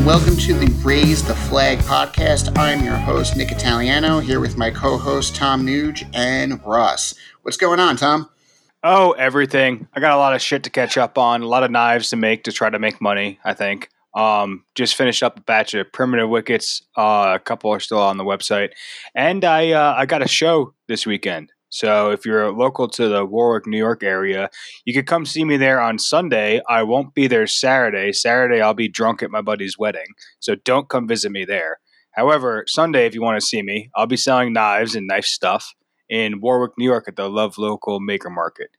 [0.00, 2.56] and welcome to the Raise the Flag podcast.
[2.56, 7.14] I'm your host, Nick Italiano, here with my co host, Tom Nuge and Ross.
[7.42, 8.30] What's going on, Tom?
[8.82, 9.88] Oh, everything.
[9.92, 12.16] I got a lot of shit to catch up on, a lot of knives to
[12.16, 13.90] make to try to make money, I think.
[14.14, 16.80] Um, just finished up a batch of primitive wickets.
[16.96, 18.70] Uh, a couple are still on the website,
[19.14, 21.52] and I uh, I got a show this weekend.
[21.70, 24.50] So if you're local to the Warwick, New York area,
[24.84, 26.60] you could come see me there on Sunday.
[26.68, 28.12] I won't be there Saturday.
[28.12, 30.08] Saturday I'll be drunk at my buddy's wedding,
[30.40, 31.78] so don't come visit me there.
[32.12, 35.72] However, Sunday if you want to see me, I'll be selling knives and knife stuff
[36.08, 38.70] in Warwick, New York at the Love Local Maker Market,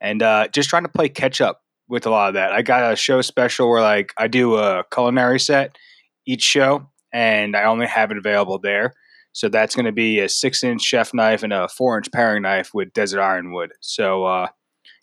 [0.00, 2.52] and uh, just trying to play catch up with a lot of that.
[2.52, 5.78] I got a show special where like I do a culinary set
[6.26, 8.94] each show, and I only have it available there.
[9.34, 12.42] So that's going to be a six inch chef knife and a four inch paring
[12.42, 13.72] knife with desert ironwood.
[13.80, 14.46] So, uh,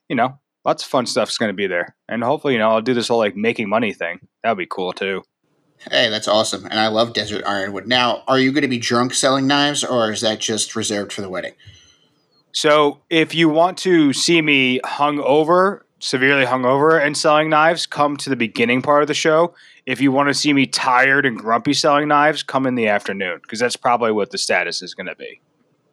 [0.07, 1.95] you know, lots of fun stuff's going to be there.
[2.07, 4.27] And hopefully, you know, I'll do this whole like making money thing.
[4.41, 5.23] That would be cool too.
[5.89, 6.65] Hey, that's awesome.
[6.65, 7.87] And I love desert ironwood.
[7.87, 11.21] Now, are you going to be drunk selling knives or is that just reserved for
[11.21, 11.53] the wedding?
[12.53, 18.17] So, if you want to see me hung over severely hungover and selling knives, come
[18.17, 19.53] to the beginning part of the show.
[19.85, 23.39] If you want to see me tired and grumpy selling knives, come in the afternoon
[23.41, 25.39] because that's probably what the status is going to be.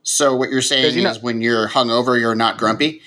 [0.03, 3.03] So what you're saying you is know, when you're hungover, you're not grumpy.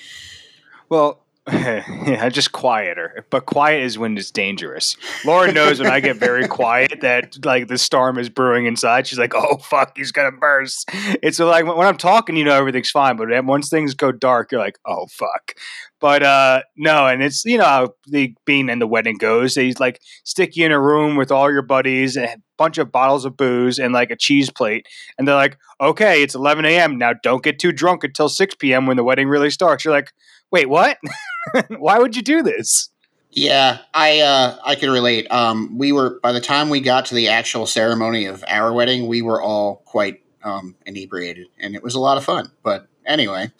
[0.88, 1.21] Well,
[1.52, 3.26] yeah, just quieter.
[3.28, 4.96] But quiet is when it's dangerous.
[5.24, 9.08] Lauren knows when I get very quiet that like the storm is brewing inside.
[9.08, 10.88] She's like, "Oh fuck, he's gonna burst."
[11.20, 13.16] It's like when I'm talking, you know, everything's fine.
[13.16, 15.54] But once things go dark, you're like, "Oh fuck."
[16.00, 19.54] But uh no, and it's you know how the being in the wedding goes.
[19.54, 22.92] They like stick you in a room with all your buddies and a bunch of
[22.92, 24.86] bottles of booze and like a cheese plate,
[25.18, 26.98] and they're like, "Okay, it's 11 a.m.
[26.98, 27.14] now.
[27.20, 28.86] Don't get too drunk until 6 p.m.
[28.86, 30.12] when the wedding really starts." You're like
[30.52, 30.98] wait, what?
[31.78, 32.90] Why would you do this?
[33.30, 35.26] Yeah, I uh, I can relate.
[35.30, 39.06] Um, we were by the time we got to the actual ceremony of our wedding,
[39.06, 42.52] we were all quite um, inebriated, and it was a lot of fun.
[42.62, 43.50] But anyway,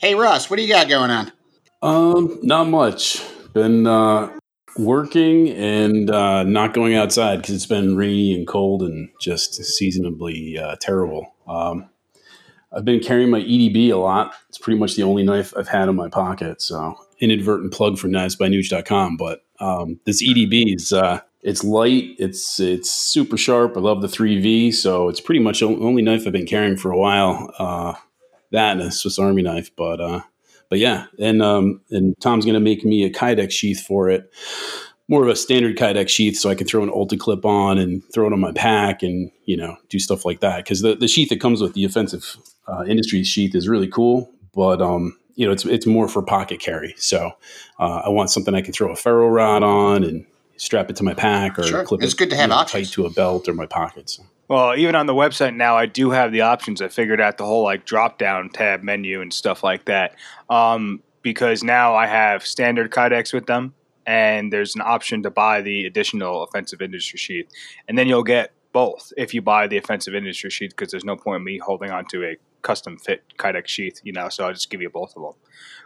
[0.00, 1.32] hey Ross, what do you got going on?
[1.82, 3.22] Um, not much.
[3.52, 4.30] Been uh,
[4.78, 10.58] working and uh, not going outside because it's been rainy and cold and just seasonably
[10.58, 11.34] uh, terrible.
[11.46, 11.90] Um,
[12.72, 14.34] I've been carrying my EDB a lot.
[14.48, 16.60] It's pretty much the only knife I've had in my pocket.
[16.60, 19.16] So inadvertent plug for knivesbynuge.com.
[19.16, 22.14] But um, this EDB is uh, it's light.
[22.18, 23.76] It's it's super sharp.
[23.76, 24.74] I love the 3V.
[24.74, 27.52] So it's pretty much the only knife I've been carrying for a while.
[27.58, 27.94] Uh,
[28.52, 29.70] that and a Swiss Army knife.
[29.74, 30.20] But uh,
[30.68, 34.30] but yeah, and um, and Tom's gonna make me a Kydex sheath for it
[35.08, 38.02] more of a standard Kydex sheath, so I can throw an Ulti clip on and
[38.12, 40.64] throw it on my pack, and you know do stuff like that.
[40.64, 42.36] Because the, the sheath that comes with the offensive
[42.66, 46.60] uh, industry sheath is really cool, but um, you know it's it's more for pocket
[46.60, 46.94] carry.
[46.98, 47.32] So
[47.78, 50.26] uh, I want something I can throw a ferro rod on and
[50.56, 51.84] strap it to my pack or sure.
[51.84, 54.20] clip it's it good to have you know, tight to a belt or my pockets.
[54.48, 56.82] Well, even on the website now, I do have the options.
[56.82, 60.16] I figured out the whole like drop down tab menu and stuff like that.
[60.50, 63.74] Um, because now I have standard Kydex with them
[64.08, 67.46] and there's an option to buy the additional offensive industry sheath,
[67.86, 71.14] and then you'll get both if you buy the offensive industry sheath because there's no
[71.14, 74.30] point in me holding on to a custom fit Kydex sheath, you know.
[74.30, 75.34] So I'll just give you both of them.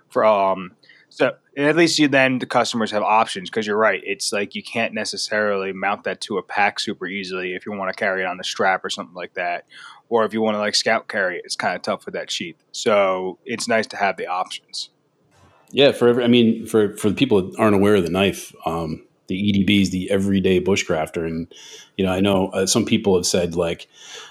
[0.08, 0.76] For um,
[1.08, 4.00] so at least you then the customers have options because you're right.
[4.04, 7.90] It's like you can't necessarily mount that to a pack super easily if you want
[7.90, 9.66] to carry it on a strap or something like that,
[10.08, 11.42] or if you want to like scout carry it.
[11.44, 12.62] It's kind of tough with that sheath.
[12.70, 14.90] So it's nice to have the options.
[15.72, 18.54] Yeah, for every, I mean, for for the people that aren't aware of the knife,
[18.66, 21.52] um, the EDB is the everyday bushcrafter, and
[21.96, 23.88] you know, I know uh, some people have said like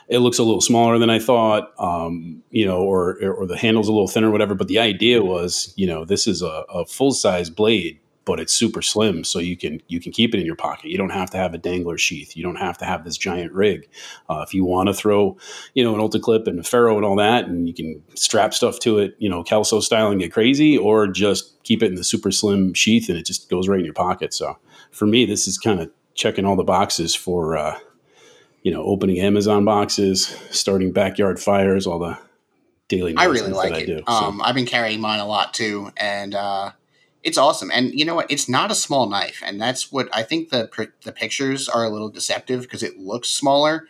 [0.07, 3.87] it looks a little smaller than I thought, um, you know, or or the handle's
[3.87, 4.53] a little thinner, whatever.
[4.53, 8.53] But the idea was, you know, this is a, a full size blade but it's
[8.53, 10.89] super slim so you can you can keep it in your pocket.
[10.89, 12.35] You don't have to have a dangler sheath.
[12.37, 13.89] You don't have to have this giant rig.
[14.29, 15.37] Uh, if you want to throw
[15.73, 18.53] you know an Ulti clip and a ferro and all that and you can strap
[18.53, 21.95] stuff to it you know kelso style and get crazy or just keep it in
[21.95, 24.33] the super slim sheath and it just goes right in your pocket.
[24.33, 24.57] So
[24.91, 27.79] for me this is kind of checking all the boxes for uh,
[28.63, 32.17] you know opening amazon boxes starting backyard fires all the
[32.87, 33.83] daily i really like it.
[33.83, 34.43] I do, um, so.
[34.43, 36.71] i've been carrying mine a lot too and uh
[37.23, 38.31] it's awesome, and you know what?
[38.31, 40.69] It's not a small knife, and that's what I think the
[41.03, 43.87] the pictures are a little deceptive because it looks smaller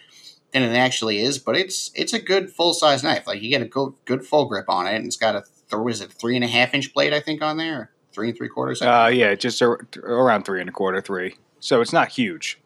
[0.51, 1.37] than it actually is.
[1.37, 3.27] But it's it's a good full size knife.
[3.27, 5.43] Like you get a good good full grip on it, and it's got a
[5.77, 8.37] what is it three and a half inch blade I think on there, three and
[8.37, 8.81] three quarters.
[8.81, 11.35] Uh, yeah, just a, around three and a quarter, three.
[11.59, 12.59] So it's not huge.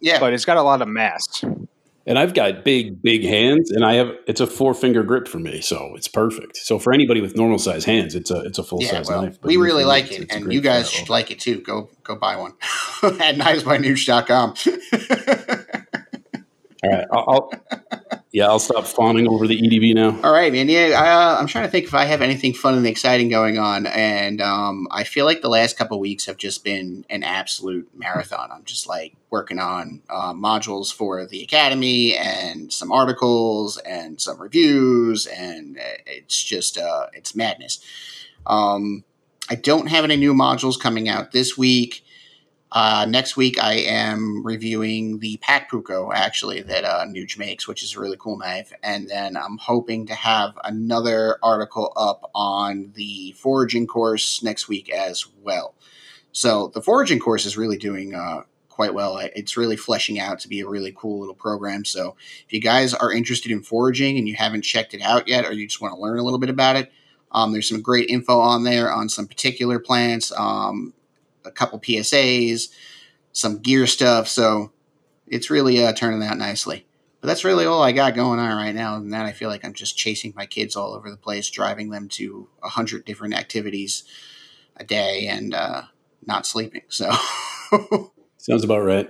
[0.00, 1.44] Yeah, but it's got a lot of mass.
[2.06, 5.38] And I've got big, big hands, and I have it's a four finger grip for
[5.38, 6.58] me, so it's perfect.
[6.58, 9.22] So for anybody with normal size hands, it's a it's a full Yeah, size well,
[9.22, 9.40] knife.
[9.40, 11.60] But we really like it, and you guys should like it too.
[11.62, 12.52] Go go buy one
[13.02, 14.54] at knivesbynuge.com.
[16.84, 17.50] All right, I'll, I'll
[18.34, 20.20] yeah, I'll stop fawning over the EDB now.
[20.24, 20.68] All right, man.
[20.68, 23.86] Yeah, uh, I'm trying to think if I have anything fun and exciting going on,
[23.86, 28.50] and um, I feel like the last couple weeks have just been an absolute marathon.
[28.50, 34.42] I'm just like working on uh, modules for the academy and some articles and some
[34.42, 37.78] reviews, and uh, it's just uh, it's madness.
[38.48, 39.04] Um,
[39.48, 42.03] I don't have any new modules coming out this week.
[42.74, 47.84] Uh, next week, I am reviewing the Pat Puukko, actually, that uh, Nuge makes, which
[47.84, 48.72] is a really cool knife.
[48.82, 54.90] And then I'm hoping to have another article up on the foraging course next week
[54.92, 55.76] as well.
[56.32, 59.18] So the foraging course is really doing uh, quite well.
[59.18, 61.84] It's really fleshing out to be a really cool little program.
[61.84, 65.44] So if you guys are interested in foraging and you haven't checked it out yet,
[65.44, 66.90] or you just want to learn a little bit about it,
[67.30, 70.32] um, there's some great info on there on some particular plants.
[70.36, 70.92] Um,
[71.44, 72.68] a couple PSAs,
[73.32, 74.28] some gear stuff.
[74.28, 74.72] So
[75.26, 76.86] it's really uh, turning out nicely.
[77.20, 78.96] But that's really all I got going on right now.
[78.96, 81.90] And that I feel like I'm just chasing my kids all over the place, driving
[81.90, 84.04] them to a hundred different activities
[84.76, 85.82] a day, and uh,
[86.26, 86.82] not sleeping.
[86.88, 87.10] So
[88.38, 89.08] Sounds about right.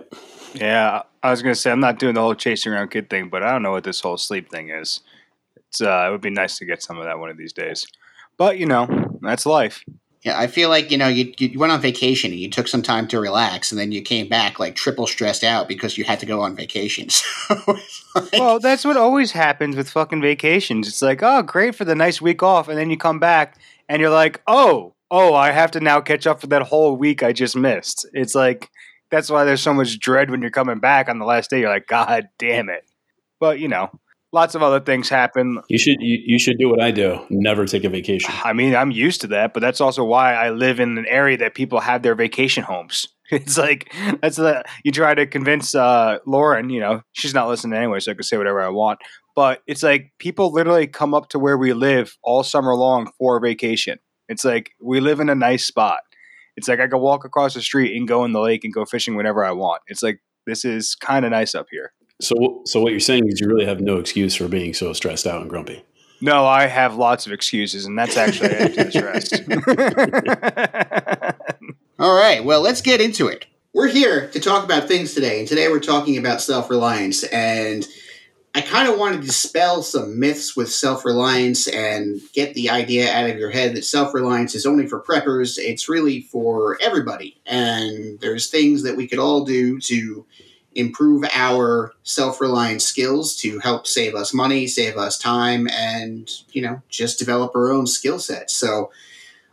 [0.55, 3.43] Yeah, I was gonna say I'm not doing the whole chasing around kid thing, but
[3.43, 5.01] I don't know what this whole sleep thing is.
[5.57, 7.85] It's uh, it would be nice to get some of that one of these days.
[8.37, 9.85] But you know, that's life.
[10.25, 12.83] Yeah, I feel like you know you, you went on vacation and you took some
[12.83, 16.19] time to relax, and then you came back like triple stressed out because you had
[16.21, 17.09] to go on vacation.
[17.45, 17.63] So
[18.15, 20.89] like, Well, that's what always happens with fucking vacations.
[20.89, 24.01] It's like, oh, great for the nice week off, and then you come back and
[24.01, 27.33] you're like, oh, oh, I have to now catch up for that whole week I
[27.33, 28.07] just missed.
[28.15, 28.71] It's like
[29.11, 31.61] that's why there's so much dread when you're coming back on the last day.
[31.61, 32.85] You're like, God damn it.
[33.41, 33.91] But you know,
[34.35, 35.61] lots of other things happen.
[35.69, 37.25] You should you, you should do what I do.
[37.31, 38.35] Never take a vacation.
[38.45, 41.39] I mean, I'm used to that, but that's also why I live in an area
[41.39, 43.07] that people have their vacation homes.
[43.31, 43.91] It's like
[44.21, 46.69] that's the you try to convince uh, Lauren.
[46.69, 48.99] You know, she's not listening anyway, so I can say whatever I want.
[49.35, 53.41] But it's like people literally come up to where we live all summer long for
[53.41, 53.99] vacation.
[54.29, 56.01] It's like we live in a nice spot.
[56.57, 58.85] It's like I could walk across the street and go in the lake and go
[58.85, 59.81] fishing whenever I want.
[59.87, 61.95] It's like this is kind of nice up here.
[62.25, 65.27] So so what you're saying is you really have no excuse for being so stressed
[65.27, 65.85] out and grumpy.
[66.21, 69.31] No, I have lots of excuses, and that's actually after the stress.
[71.99, 73.47] All right, well, let's get into it.
[73.75, 77.25] We're here to talk about things today, and today we're talking about self reliance.
[77.25, 77.87] And
[78.55, 83.13] I kind of want to dispel some myths with self reliance and get the idea
[83.13, 85.59] out of your head that self reliance is only for preppers.
[85.59, 87.41] It's really for everybody.
[87.47, 90.25] And there's things that we could all do to
[90.75, 96.63] improve our self reliance skills to help save us money, save us time, and, you
[96.63, 98.51] know, just develop our own skill set.
[98.51, 98.91] So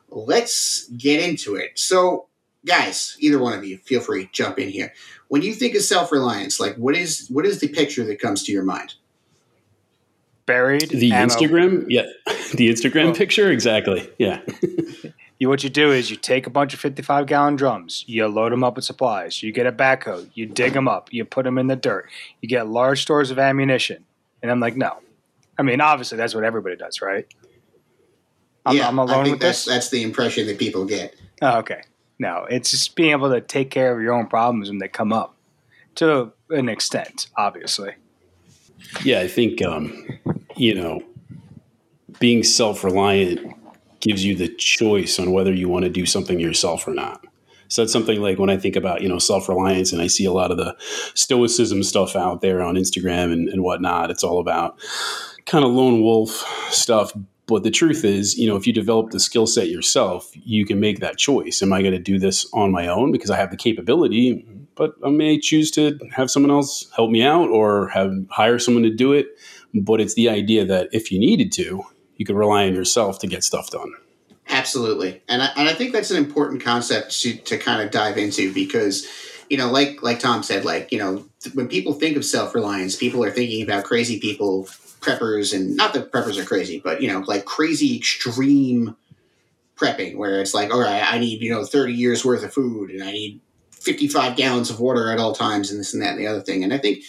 [0.10, 1.78] let's get into it.
[1.80, 2.28] So,
[2.66, 4.94] guys, either one of you, feel free jump in here.
[5.28, 8.44] When you think of self reliance, like what is what is the picture that comes
[8.44, 8.96] to your mind?
[10.46, 11.34] Buried The ammo.
[11.34, 12.08] Instagram, yeah,
[12.56, 14.10] the Instagram Well- picture, exactly.
[14.18, 14.42] Yeah,
[15.42, 18.52] You, what you do is you take a bunch of 55 gallon drums, you load
[18.52, 21.58] them up with supplies, you get a backhoe, you dig them up, you put them
[21.58, 22.08] in the dirt,
[22.42, 24.06] you get large stores of ammunition.
[24.44, 25.00] And I'm like, no.
[25.58, 27.26] I mean, obviously, that's what everybody does, right?
[28.68, 29.74] I'm, I'm I think with that's this.
[29.74, 31.16] that's the impression that people get.
[31.42, 31.82] Oh, okay.
[32.20, 35.12] No, it's just being able to take care of your own problems when they come
[35.12, 35.36] up
[35.96, 37.96] to an extent, obviously.
[39.04, 39.22] yeah.
[39.22, 40.08] I think um,
[40.56, 41.02] you know,
[42.20, 43.56] being self-reliant
[44.02, 47.26] gives you the choice on whether you want to do something yourself or not.
[47.68, 50.34] So that's something like when I think about you know self-reliance, and I see a
[50.34, 50.76] lot of the
[51.14, 54.12] stoicism stuff out there on Instagram and, and whatnot.
[54.12, 54.78] It's all about
[55.46, 56.32] kind of lone wolf
[56.70, 57.14] stuff.
[57.48, 60.80] But the truth is, you know, if you develop the skill set yourself, you can
[60.80, 61.62] make that choice.
[61.62, 64.46] Am I going to do this on my own because I have the capability?
[64.76, 68.84] But I may choose to have someone else help me out or have hire someone
[68.84, 69.28] to do it.
[69.74, 71.84] But it's the idea that if you needed to,
[72.22, 73.92] you can rely on yourself to get stuff done.
[74.48, 78.16] Absolutely, and I, and I think that's an important concept to to kind of dive
[78.16, 79.08] into because
[79.50, 81.26] you know, like like Tom said, like you know,
[81.56, 84.66] when people think of self reliance, people are thinking about crazy people,
[85.00, 88.96] preppers, and not that preppers are crazy, but you know, like crazy extreme
[89.76, 92.92] prepping where it's like, all right, I need you know thirty years worth of food,
[92.92, 96.12] and I need fifty five gallons of water at all times, and this and that
[96.12, 97.04] and the other thing, and I think.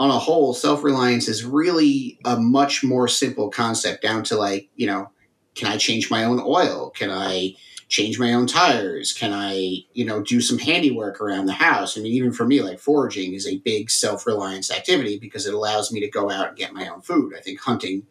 [0.00, 4.68] On a whole, self reliance is really a much more simple concept, down to like,
[4.74, 5.10] you know,
[5.54, 6.90] can I change my own oil?
[6.90, 7.54] Can I
[7.88, 9.12] change my own tires?
[9.12, 11.98] Can I, you know, do some handiwork around the house?
[11.98, 15.52] I mean, even for me, like foraging is a big self reliance activity because it
[15.52, 17.34] allows me to go out and get my own food.
[17.36, 18.06] I think hunting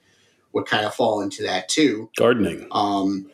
[0.53, 2.11] would kind of fall into that too.
[2.17, 2.67] Gardening.
[2.71, 3.31] Um,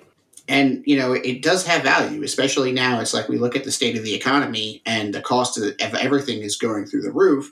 [0.47, 3.71] and you know it does have value especially now it's like we look at the
[3.71, 7.51] state of the economy and the cost of everything is going through the roof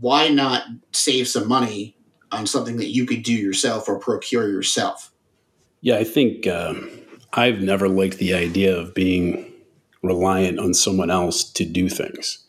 [0.00, 1.96] why not save some money
[2.32, 5.12] on something that you could do yourself or procure yourself
[5.80, 6.90] yeah i think um,
[7.34, 9.52] i've never liked the idea of being
[10.02, 12.44] reliant on someone else to do things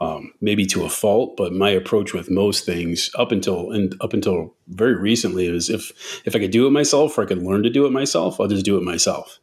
[0.00, 4.12] um, maybe to a fault, but my approach with most things up until and up
[4.12, 7.62] until very recently is if if I could do it myself or I could learn
[7.62, 9.38] to do it myself, I'll just do it myself.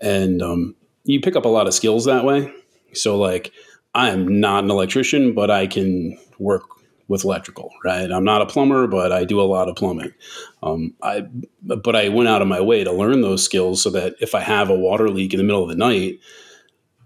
[0.00, 0.74] And um,
[1.04, 2.50] you pick up a lot of skills that way.
[2.94, 3.52] So like
[3.94, 6.62] I am not an electrician, but I can work
[7.08, 8.10] with electrical, right?
[8.10, 10.12] I'm not a plumber, but I do a lot of plumbing.
[10.62, 11.26] Um, I
[11.62, 14.40] but I went out of my way to learn those skills so that if I
[14.40, 16.20] have a water leak in the middle of the night,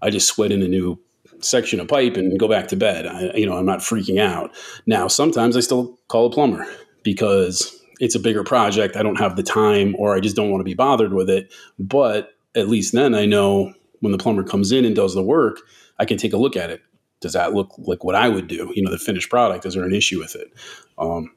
[0.01, 0.99] I just sweat in a new
[1.41, 3.07] section of pipe and go back to bed.
[3.07, 4.51] I, you know, I'm not freaking out.
[4.85, 6.65] Now, sometimes I still call a plumber
[7.03, 8.95] because it's a bigger project.
[8.95, 11.53] I don't have the time or I just don't want to be bothered with it.
[11.77, 15.61] But at least then I know when the plumber comes in and does the work,
[15.97, 16.81] I can take a look at it.
[17.21, 18.71] Does that look like what I would do?
[18.75, 20.53] You know, the finished product, is there an issue with it?
[20.97, 21.31] Um,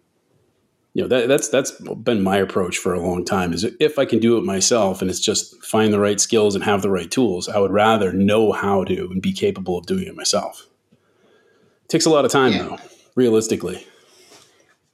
[0.94, 4.04] you know that, that's that's been my approach for a long time is if i
[4.04, 7.10] can do it myself and it's just find the right skills and have the right
[7.10, 11.88] tools i would rather know how to and be capable of doing it myself it
[11.88, 12.62] takes a lot of time yeah.
[12.62, 12.78] though
[13.14, 13.86] realistically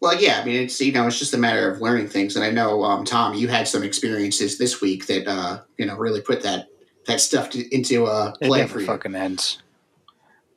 [0.01, 2.45] well yeah i mean it's you know it's just a matter of learning things and
[2.45, 6.21] i know um, tom you had some experiences this week that uh, you know really
[6.21, 6.69] put that
[7.07, 8.87] that stuff to, into uh, play it for you.
[8.87, 9.59] fucking ends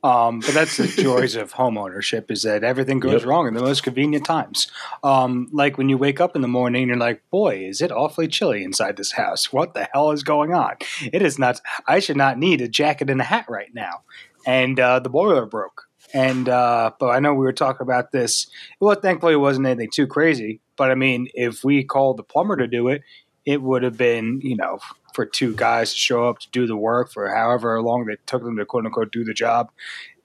[0.02, 3.24] um, but that's the joys of home ownership is that everything goes yep.
[3.24, 4.66] wrong in the most convenient times.
[5.04, 8.28] Um, like when you wake up in the morning, you're like, boy, is it awfully
[8.28, 9.52] chilly inside this house.
[9.52, 10.76] What the hell is going on?
[11.12, 14.02] It is not, I should not need a jacket and a hat right now.
[14.44, 15.82] And uh, the boiler broke.
[16.12, 18.48] And, uh, but I know we were talking about this.
[18.80, 20.60] Well, thankfully, it wasn't anything too crazy.
[20.76, 23.02] But I mean, if we called the plumber to do it,
[23.44, 24.78] it would have been, you know,
[25.14, 28.42] for two guys to show up to do the work for however long it took
[28.42, 29.70] them to quote unquote do the job,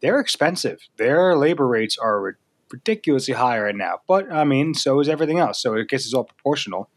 [0.02, 0.80] they're expensive.
[0.98, 2.38] Their labor rates are
[2.72, 4.00] ridiculously high right now.
[4.08, 5.62] But I mean, so is everything else.
[5.62, 6.90] So I guess it's all proportional.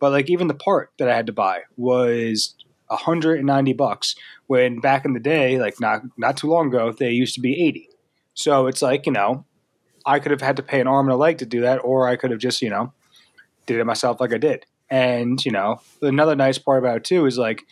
[0.00, 2.54] But like even the part that I had to buy was
[2.88, 4.14] 190 bucks
[4.46, 7.62] when back in the day, like not not too long ago, they used to be
[7.62, 7.88] 80.
[8.34, 9.44] So it's like, you know,
[10.06, 12.08] I could have had to pay an arm and a leg to do that, or
[12.08, 12.92] I could have just, you know,
[13.66, 14.64] did it myself like I did.
[14.90, 17.62] And, you know, another nice part about it too is like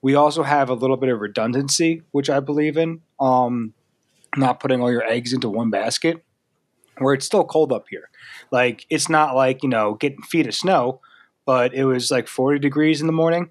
[0.00, 3.00] we also have a little bit of redundancy, which I believe in.
[3.18, 3.74] Um,
[4.36, 6.24] not putting all your eggs into one basket
[6.98, 8.08] where it's still cold up here.
[8.50, 11.00] Like it's not like, you know, getting feet of snow,
[11.44, 13.50] but it was like 40 degrees in the morning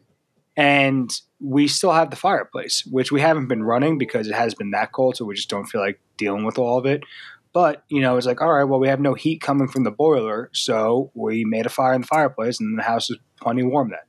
[0.58, 4.72] and we still have the fireplace, which we haven't been running because it has been
[4.72, 7.04] that cold, so we just don't feel like dealing with all of it.
[7.54, 9.92] But, you know, it's like, all right, well, we have no heat coming from the
[9.92, 13.90] boiler, so we made a fire in the fireplace, and the house is plenty warm
[13.90, 14.00] then.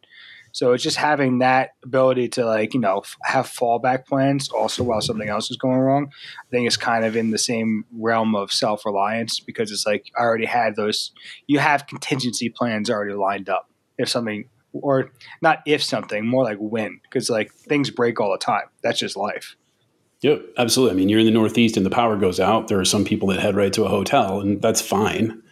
[0.53, 5.01] So it's just having that ability to, like, you know, have fallback plans also while
[5.01, 6.13] something else is going wrong.
[6.13, 10.11] I think it's kind of in the same realm of self reliance because it's like
[10.17, 11.13] I already had those,
[11.47, 14.45] you have contingency plans already lined up if something,
[14.75, 18.65] or not if something, more like when, because like things break all the time.
[18.83, 19.57] That's just life.
[20.23, 20.95] Yep, absolutely.
[20.95, 22.69] I mean, you're in the Northeast and the power goes out.
[22.69, 25.43] There are some people that head right to a hotel, and that's fine.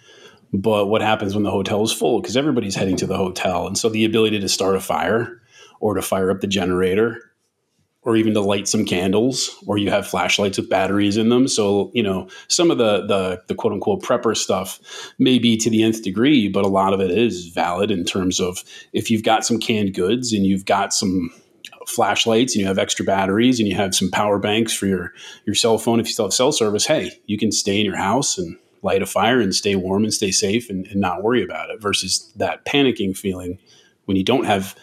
[0.53, 2.21] But what happens when the hotel is full?
[2.21, 3.67] Because everybody's heading to the hotel.
[3.67, 5.41] And so the ability to start a fire
[5.81, 7.31] or to fire up the generator
[8.03, 11.91] or even to light some candles or you have flashlights with batteries in them so
[11.93, 14.81] you know some of the the, the quote unquote prepper stuff
[15.19, 18.41] may be to the nth degree but a lot of it is valid in terms
[18.41, 21.31] of if you've got some canned goods and you've got some
[21.91, 25.13] flashlights and you have extra batteries and you have some power banks for your
[25.45, 26.01] your cell phone.
[26.01, 29.03] If you still have cell service hey you can stay in your house and light
[29.03, 32.33] a fire and stay warm and stay safe and, and not worry about it versus
[32.37, 33.59] that panicking feeling
[34.07, 34.75] when you don't have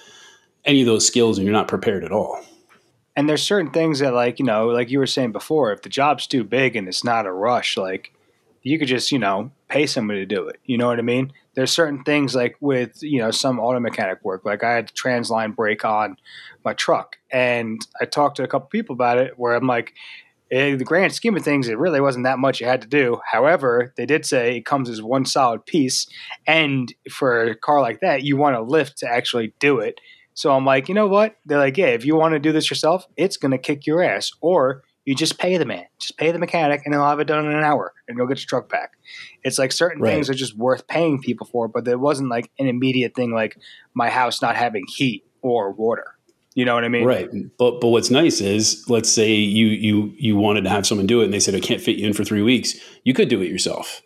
[0.66, 2.40] any of those skills and you're not prepared at all.
[3.16, 5.90] And there's certain things that like you know like you were saying before if the
[5.90, 8.14] job's too big and it's not a rush like
[8.68, 10.58] you could just you know pay somebody to do it.
[10.66, 11.32] You know what i mean?
[11.56, 14.44] There's certain things like with you know some auto mechanic work.
[14.46, 16.18] Like i had the transline brake on
[16.66, 19.94] my truck and i talked to a couple people about it where i'm like
[20.50, 23.20] in the grand scheme of things it really wasn't that much you had to do.
[23.32, 26.08] However they did say it comes as one solid piece
[26.46, 30.00] and for a car like that you want a lift to actually do it.
[30.34, 31.38] So i'm like you know what?
[31.46, 34.02] They're like yeah if you want to do this yourself it's going to kick your
[34.04, 34.32] ass.
[34.42, 37.46] Or you just pay the man, just pay the mechanic, and they'll have it done
[37.46, 38.98] in an hour, and you'll get your truck back.
[39.42, 40.12] It's like certain right.
[40.12, 43.58] things are just worth paying people for, but there wasn't like an immediate thing like
[43.94, 46.18] my house not having heat or water.
[46.56, 47.06] You know what I mean?
[47.06, 47.30] Right.
[47.58, 51.22] But but what's nice is, let's say you you you wanted to have someone do
[51.22, 52.76] it, and they said I can't fit you in for three weeks.
[53.06, 54.02] You could do it yourself.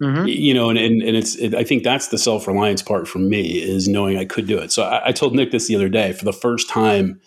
[0.00, 0.26] Mm-hmm.
[0.26, 3.18] You know, and, and, and it's it, I think that's the self reliance part for
[3.18, 4.72] me is knowing I could do it.
[4.72, 6.14] So I, I told Nick this the other day.
[6.14, 7.20] For the first time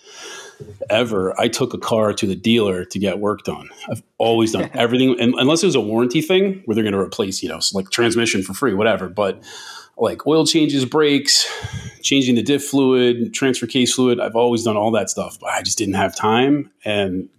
[0.90, 3.70] ever, I took a car to the dealer to get work done.
[3.90, 7.00] I've always done everything, and, unless it was a warranty thing where they're going to
[7.00, 9.10] replace, you know, like transmission for free, whatever.
[9.10, 9.44] But
[9.98, 11.48] like oil changes, brakes,
[12.02, 14.20] changing the diff fluid, transfer case fluid.
[14.20, 16.72] I've always done all that stuff, but I just didn't have time.
[16.86, 17.30] And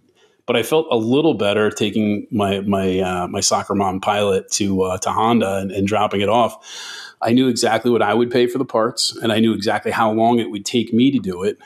[0.45, 4.81] but I felt a little better taking my my uh, my soccer mom pilot to
[4.83, 7.15] uh, to Honda and, and dropping it off.
[7.21, 10.11] I knew exactly what I would pay for the parts, and I knew exactly how
[10.11, 11.57] long it would take me to do it.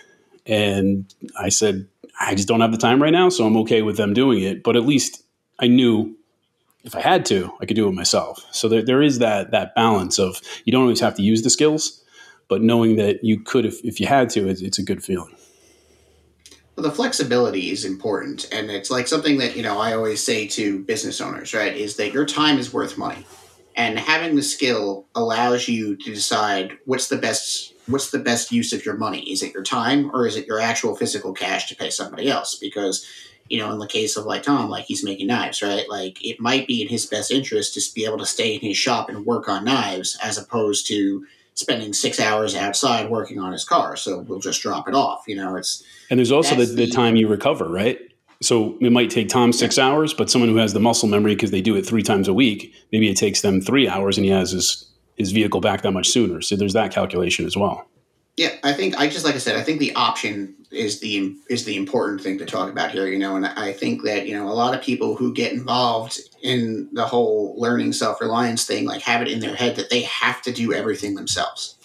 [0.45, 1.87] And I said,
[2.19, 4.63] I just don't have the time right now, so I'm okay with them doing it.
[4.63, 5.23] But at least
[5.59, 6.15] I knew
[6.83, 8.45] if I had to, I could do it myself.
[8.51, 11.49] So there, there is that that balance of you don't always have to use the
[11.49, 12.03] skills,
[12.47, 15.35] but knowing that you could if, if you had to, it's, it's a good feeling.
[16.75, 20.45] Well, the flexibility is important, and it's like something that you know I always say
[20.49, 21.75] to business owners, right?
[21.75, 23.25] Is that your time is worth money,
[23.75, 28.73] and having the skill allows you to decide what's the best what's the best use
[28.73, 29.21] of your money.
[29.31, 32.55] Is it your time or is it your actual physical cash to pay somebody else?
[32.55, 33.05] Because
[33.47, 35.87] you know, in the case of like Tom, like he's making knives, right?
[35.87, 38.77] Like it might be in his best interest to be able to stay in his
[38.77, 43.63] shop and work on knives as opposed to spending six hours outside working on his
[43.63, 43.95] car.
[43.95, 45.25] So we'll just drop it off.
[45.27, 47.99] You know, it's and there's also the, the, the time you recover, right?
[48.41, 51.51] So it might take Tom six hours, but someone who has the muscle memory because
[51.51, 54.31] they do it three times a week, maybe it takes them three hours, and he
[54.31, 54.85] has his
[55.15, 56.41] his vehicle back that much sooner.
[56.41, 57.87] So there's that calculation as well.
[58.37, 61.63] Yeah, I think I just like I said, I think the option is the is
[61.63, 63.07] the important thing to talk about here.
[63.07, 66.19] You know, and I think that you know a lot of people who get involved
[66.41, 70.01] in the whole learning self reliance thing, like have it in their head that they
[70.01, 71.77] have to do everything themselves,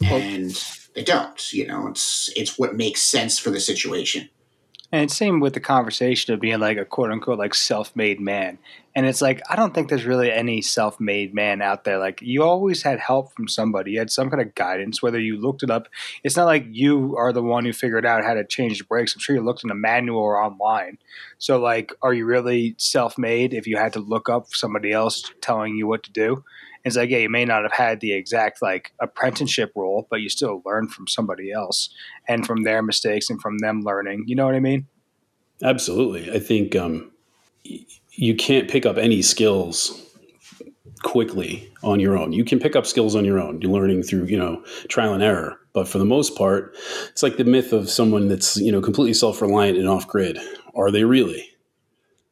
[0.00, 0.52] and
[0.94, 1.52] they don't.
[1.52, 4.28] You know, it's it's what makes sense for the situation.
[4.92, 8.58] And same with the conversation of being like a quote unquote like self made man.
[8.96, 11.98] And it's like I don't think there's really any self made man out there.
[11.98, 13.92] Like you always had help from somebody.
[13.92, 15.86] You had some kind of guidance, whether you looked it up.
[16.24, 19.14] It's not like you are the one who figured out how to change the brakes.
[19.14, 20.98] I'm sure you looked in a manual or online.
[21.38, 25.32] So like are you really self made if you had to look up somebody else
[25.40, 26.42] telling you what to do?
[26.84, 30.28] It's like, yeah, you may not have had the exact like apprenticeship role, but you
[30.28, 31.90] still learn from somebody else
[32.26, 34.24] and from their mistakes and from them learning.
[34.26, 34.86] You know what I mean?
[35.62, 36.32] Absolutely.
[36.32, 37.10] I think um,
[38.12, 40.06] you can't pick up any skills
[41.02, 42.32] quickly on your own.
[42.32, 43.60] You can pick up skills on your own.
[43.60, 45.58] You're learning through, you know, trial and error.
[45.72, 46.74] But for the most part,
[47.10, 50.38] it's like the myth of someone that's, you know, completely self-reliant and off grid.
[50.74, 51.49] Are they really?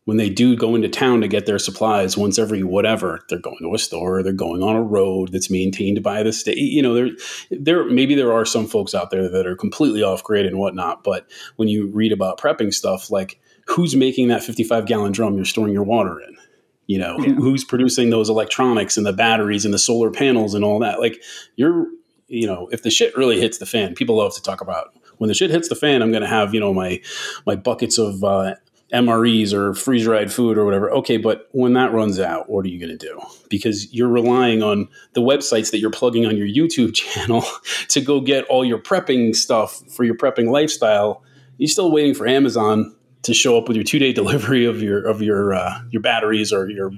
[0.08, 3.58] When they do go into town to get their supplies once every whatever, they're going
[3.60, 6.56] to a store, they're going on a road that's maintained by the state.
[6.56, 7.08] You know, there,
[7.50, 11.04] there maybe there are some folks out there that are completely off grid and whatnot.
[11.04, 15.44] But when you read about prepping stuff, like who's making that 55 gallon drum you're
[15.44, 16.38] storing your water in?
[16.86, 17.34] You know, yeah.
[17.34, 21.00] who's producing those electronics and the batteries and the solar panels and all that?
[21.00, 21.22] Like
[21.56, 21.86] you're,
[22.28, 25.28] you know, if the shit really hits the fan, people love to talk about when
[25.28, 27.02] the shit hits the fan, I'm going to have you know my
[27.44, 28.54] my buckets of uh,
[28.92, 30.90] MREs or freeze dried food or whatever.
[30.90, 33.20] Okay, but when that runs out, what are you going to do?
[33.50, 37.44] Because you're relying on the websites that you're plugging on your YouTube channel
[37.88, 41.22] to go get all your prepping stuff for your prepping lifestyle.
[41.58, 45.04] You're still waiting for Amazon to show up with your two day delivery of your
[45.06, 46.92] of your uh, your batteries or your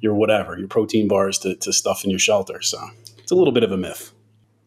[0.00, 2.62] your whatever your protein bars to, to stuff in your shelter.
[2.62, 2.78] So
[3.18, 4.12] it's a little bit of a myth.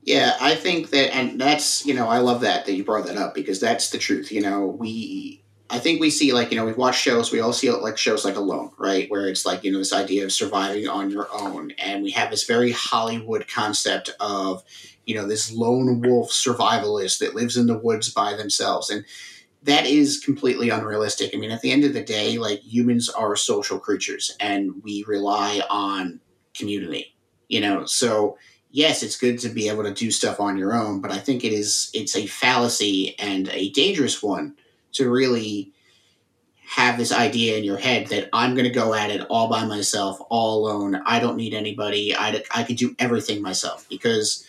[0.04, 3.18] Yeah, I think that, and that's you know, I love that that you brought that
[3.18, 4.32] up because that's the truth.
[4.32, 7.32] You know, we I think we see like you know we've watched shows.
[7.32, 10.26] We all see like shows like Alone, right, where it's like you know this idea
[10.26, 14.64] of surviving on your own, and we have this very Hollywood concept of
[15.06, 19.06] you know this lone wolf survivalist that lives in the woods by themselves, and
[19.64, 21.32] that is completely unrealistic.
[21.34, 25.06] I mean, at the end of the day, like humans are social creatures, and we
[25.08, 26.20] rely on
[26.54, 27.16] community.
[27.48, 28.38] You know, so
[28.72, 31.46] yes, it's good to be able to do stuff on your own, but I think
[31.46, 34.58] it is it's a fallacy and a dangerous one
[34.94, 35.72] to really
[36.72, 39.66] have this idea in your head that I'm going to go at it all by
[39.66, 41.02] myself, all alone.
[41.06, 42.16] I don't need anybody.
[42.16, 44.46] I, I could do everything myself because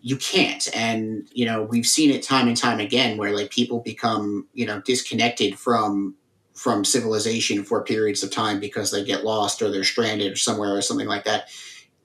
[0.00, 0.66] you can't.
[0.74, 4.64] And, you know, we've seen it time and time again where like people become, you
[4.64, 6.14] know, disconnected from
[6.54, 10.82] from civilization for periods of time because they get lost or they're stranded somewhere or
[10.82, 11.48] something like that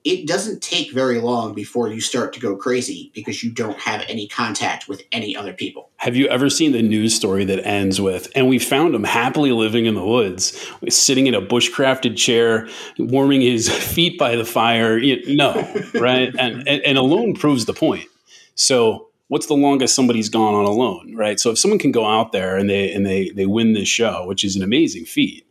[0.06, 4.04] it doesn't take very long before you start to go crazy because you don't have
[4.08, 5.90] any contact with any other people.
[5.96, 9.50] Have you ever seen the news story that ends with, and we found him happily
[9.50, 12.68] living in the woods, sitting in a bushcrafted chair,
[13.00, 14.96] warming his feet by the fire?
[14.96, 15.54] You, no,
[15.94, 16.32] right?
[16.38, 18.08] And, and, and alone proves the point.
[18.54, 21.40] So what's the longest somebody's gone on alone, right?
[21.40, 24.24] So if someone can go out there and they and they they win this show,
[24.26, 25.45] which is an amazing feat,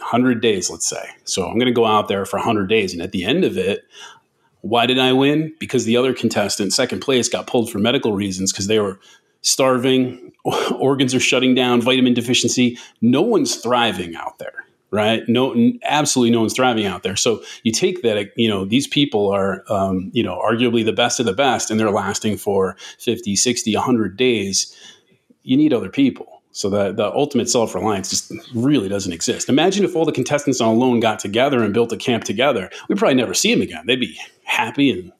[0.00, 1.10] 100 days, let's say.
[1.24, 3.56] So I'm going to go out there for 100 days, and at the end of
[3.56, 3.84] it,
[4.62, 5.54] why did I win?
[5.58, 9.00] Because the other contestant, second place, got pulled for medical reasons because they were
[9.42, 10.32] starving,
[10.78, 12.78] organs are shutting down, vitamin deficiency.
[13.00, 15.22] No one's thriving out there right?
[15.28, 17.16] No, absolutely no one's thriving out there.
[17.16, 21.20] So you take that, you know, these people are, um, you know, arguably the best
[21.20, 24.76] of the best and they're lasting for 50, 60, 100 days.
[25.42, 26.39] You need other people.
[26.60, 29.48] So the, the ultimate self reliance just really doesn't exist.
[29.48, 32.68] Imagine if all the contestants on Alone got together and built a camp together.
[32.86, 33.84] We'd probably never see them again.
[33.86, 35.10] They'd be happy and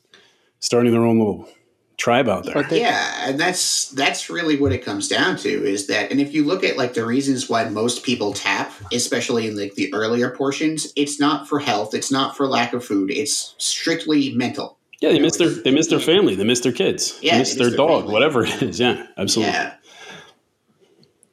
[0.58, 1.48] starting their own little
[1.96, 2.62] tribe out there.
[2.64, 6.34] They, yeah, and that's that's really what it comes down to is that and if
[6.34, 10.28] you look at like the reasons why most people tap, especially in like the earlier
[10.28, 14.76] portions, it's not for health, it's not for lack of food, it's strictly mental.
[15.00, 17.38] Yeah, they you miss their they miss their family, they miss their kids, yeah, they
[17.38, 18.12] miss, they miss their, their, dog, family.
[18.12, 18.78] whatever it is.
[18.78, 19.54] Yeah, absolutely.
[19.54, 19.74] Yeah.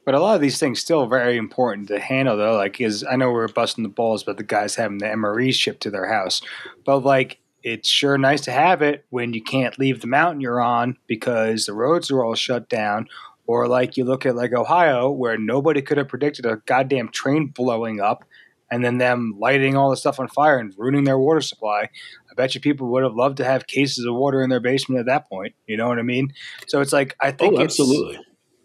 [0.08, 2.56] But a lot of these things still very important to handle though.
[2.56, 5.82] Like is I know we're busting the balls about the guys having the MRE shipped
[5.82, 6.40] to their house.
[6.86, 10.62] But like it's sure nice to have it when you can't leave the mountain you're
[10.62, 13.06] on because the roads are all shut down.
[13.46, 17.48] Or like you look at like Ohio, where nobody could have predicted a goddamn train
[17.48, 18.24] blowing up
[18.70, 21.82] and then them lighting all the stuff on fire and ruining their water supply.
[21.82, 25.00] I bet you people would have loved to have cases of water in their basement
[25.00, 25.54] at that point.
[25.66, 26.32] You know what I mean?
[26.66, 28.18] So it's like I oh, think oh, absolutely.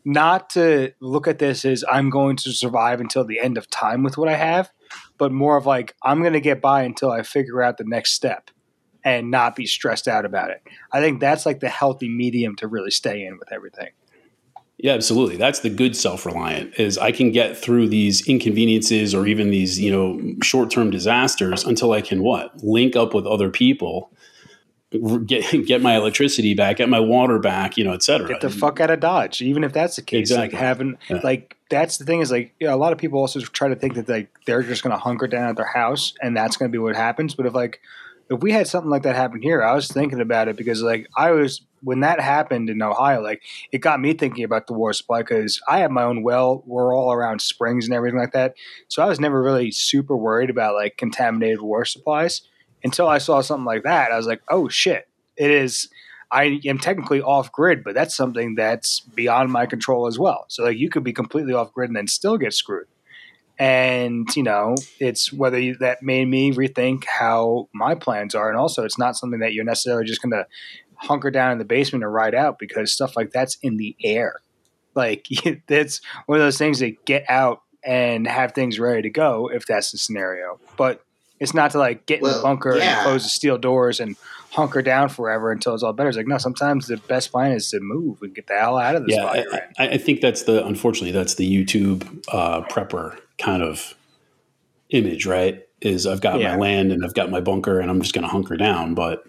[0.06, 4.04] Not to look at this as I'm going to survive until the end of time
[4.04, 4.72] with what I have,
[5.18, 8.14] but more of like I'm going to get by until I figure out the next
[8.14, 8.50] step
[9.04, 10.62] and not be stressed out about it.
[10.92, 13.90] I think that's like the healthy medium to really stay in with everything.
[14.78, 15.38] Yeah, absolutely.
[15.38, 19.92] That's the good self-reliant is I can get through these inconveniences or even these, you
[19.92, 22.64] know, short-term disasters until I can what?
[22.64, 24.12] Link up with other people,
[25.26, 28.28] get get my electricity back, get my water back, you know, et cetera.
[28.28, 30.32] Get the fuck out of Dodge, even if that's the case.
[30.32, 30.58] Exactly.
[30.58, 31.20] Like having yeah.
[31.24, 33.76] like that's the thing is like you know, a lot of people also try to
[33.76, 36.72] think that like they're just going to hunker down at their house and that's going
[36.72, 37.36] to be what happens.
[37.36, 37.80] But if like
[38.30, 41.08] if we had something like that happen here, I was thinking about it because like
[41.18, 44.94] I was when that happened in Ohio, like it got me thinking about the water
[44.94, 46.64] supply because I have my own well.
[46.66, 48.56] We're all around springs and everything like that,
[48.88, 52.44] so I was never really super worried about like contaminated water supplies
[52.84, 54.12] until I saw something like that.
[54.12, 55.90] I was like, oh shit, it is.
[56.32, 60.46] I am technically off grid, but that's something that's beyond my control as well.
[60.48, 62.88] So like you could be completely off grid and then still get screwed
[63.60, 68.58] and you know it's whether you, that made me rethink how my plans are and
[68.58, 70.46] also it's not something that you're necessarily just going to
[70.96, 74.42] hunker down in the basement and ride out because stuff like that's in the air
[74.96, 75.28] like
[75.70, 79.66] it's one of those things that get out and have things ready to go if
[79.66, 81.04] that's the scenario but
[81.44, 82.96] it's not to like get in the bunker yeah.
[82.96, 84.16] and close the steel doors and
[84.52, 86.08] hunker down forever until it's all better.
[86.08, 88.96] It's like no, sometimes the best plan is to move and get the hell out
[88.96, 89.18] of this.
[89.18, 89.44] Yeah,
[89.78, 93.94] I, I, think that's the unfortunately that's the YouTube uh, prepper kind of
[94.90, 95.68] image, right?
[95.82, 96.54] Is I've got yeah.
[96.54, 99.26] my land and I've got my bunker and I'm just going to hunker down, but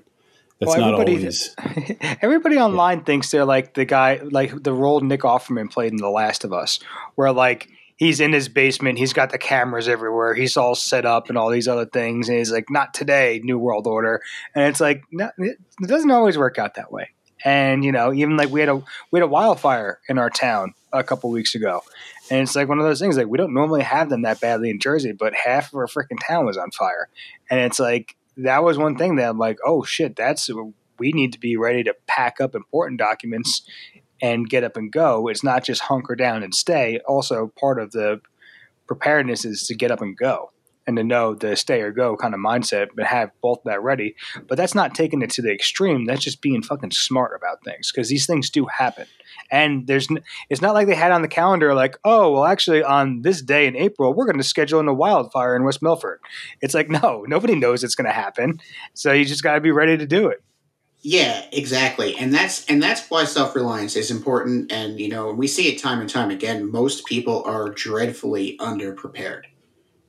[0.61, 1.53] that's well, not always.
[2.23, 3.05] everybody online yeah.
[3.05, 6.53] thinks they're like the guy, like the role Nick Offerman played in The Last of
[6.53, 6.79] Us,
[7.17, 11.29] where like he's in his basement, he's got the cameras everywhere, he's all set up
[11.29, 14.21] and all these other things, and he's like, "Not today, New World Order,"
[14.55, 17.11] and it's like, no, it doesn't always work out that way.
[17.45, 20.75] And you know, even like we had a we had a wildfire in our town
[20.93, 21.83] a couple weeks ago,
[22.31, 24.71] and it's like one of those things like we don't normally have them that badly
[24.71, 27.09] in Jersey, but half of our freaking town was on fire.
[27.51, 30.51] And it's like that was one thing that I'm like, oh shit, that's
[30.99, 33.63] we need to be ready to pack up important documents
[34.23, 35.29] and get up and go.
[35.29, 37.01] It's not just hunker down and stay.
[37.07, 38.21] Also, part of the
[38.87, 40.51] preparedness is to get up and go
[40.87, 44.15] and to know the stay or go kind of mindset, but have both that ready.
[44.47, 46.05] But that's not taking it to the extreme.
[46.05, 49.07] That's just being fucking smart about things because these things do happen.
[49.51, 50.09] And there's,
[50.51, 53.67] it's not like they had on the calendar like, oh, well, actually, on this day
[53.67, 56.21] in April, we're going to schedule in a wildfire in West Milford.
[56.61, 58.61] It's like, no, nobody knows it's going to happen.
[58.93, 60.43] So you just got to be ready to do it.
[61.07, 62.17] Yeah, exactly.
[62.17, 66.01] And that's and that's why self-reliance is important and you know, we see it time
[66.01, 66.71] and time again.
[66.71, 69.43] Most people are dreadfully underprepared.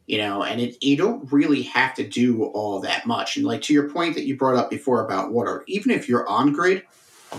[0.08, 3.36] You know, and it you don't really have to do all that much.
[3.36, 6.26] And like to your point that you brought up before about water, even if you're
[6.30, 6.84] on grid,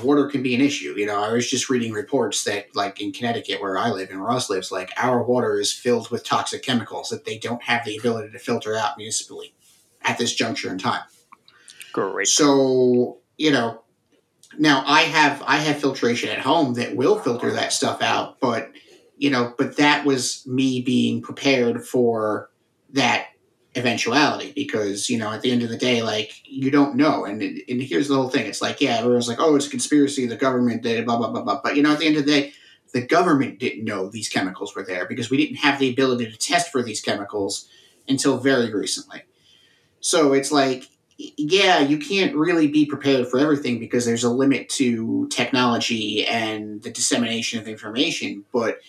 [0.02, 0.92] water can be an issue.
[0.94, 4.22] You know, I was just reading reports that, like in Connecticut, where I live and
[4.22, 7.96] Ross lives, like our water is filled with toxic chemicals that they don't have the
[7.96, 9.54] ability to filter out municipally
[10.02, 11.04] at this juncture in time.
[11.94, 12.28] Great.
[12.28, 13.82] So you know,
[14.58, 18.70] now I have I have filtration at home that will filter that stuff out, but
[19.16, 22.50] you know, but that was me being prepared for
[22.90, 23.28] that
[23.74, 27.24] eventuality because you know at the end of the day like you don't know.
[27.24, 28.46] And and here's the whole thing.
[28.46, 30.26] It's like yeah everyone's like oh it's a conspiracy.
[30.26, 31.60] The government did blah blah blah blah.
[31.62, 32.52] But you know at the end of the day
[32.92, 36.38] the government didn't know these chemicals were there because we didn't have the ability to
[36.38, 37.68] test for these chemicals
[38.08, 39.22] until very recently.
[40.00, 44.68] So it's like yeah you can't really be prepared for everything because there's a limit
[44.68, 48.44] to technology and the dissemination of information.
[48.52, 48.80] But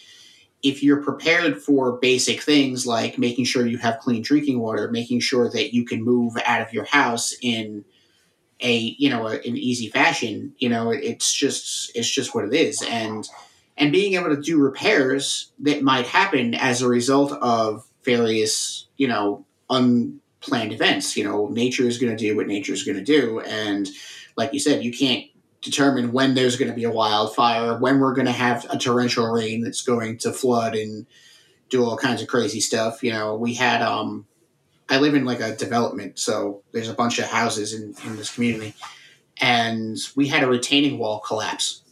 [0.63, 5.21] if you're prepared for basic things like making sure you have clean drinking water, making
[5.21, 7.85] sure that you can move out of your house in
[8.59, 12.81] a you know an easy fashion, you know it's just it's just what it is,
[12.89, 13.29] and
[13.77, 19.07] and being able to do repairs that might happen as a result of various you
[19.07, 19.45] know
[20.47, 21.15] unplanned events.
[21.17, 23.87] You know, nature is going to do what nature is going to do, and
[24.35, 25.25] like you said, you can't
[25.61, 29.27] determine when there's going to be a wildfire, when we're going to have a torrential
[29.27, 31.05] rain that's going to flood and
[31.69, 33.03] do all kinds of crazy stuff.
[33.03, 34.25] You know, we had um
[34.89, 38.33] I live in like a development, so there's a bunch of houses in, in this
[38.33, 38.73] community.
[39.39, 41.83] And we had a retaining wall collapse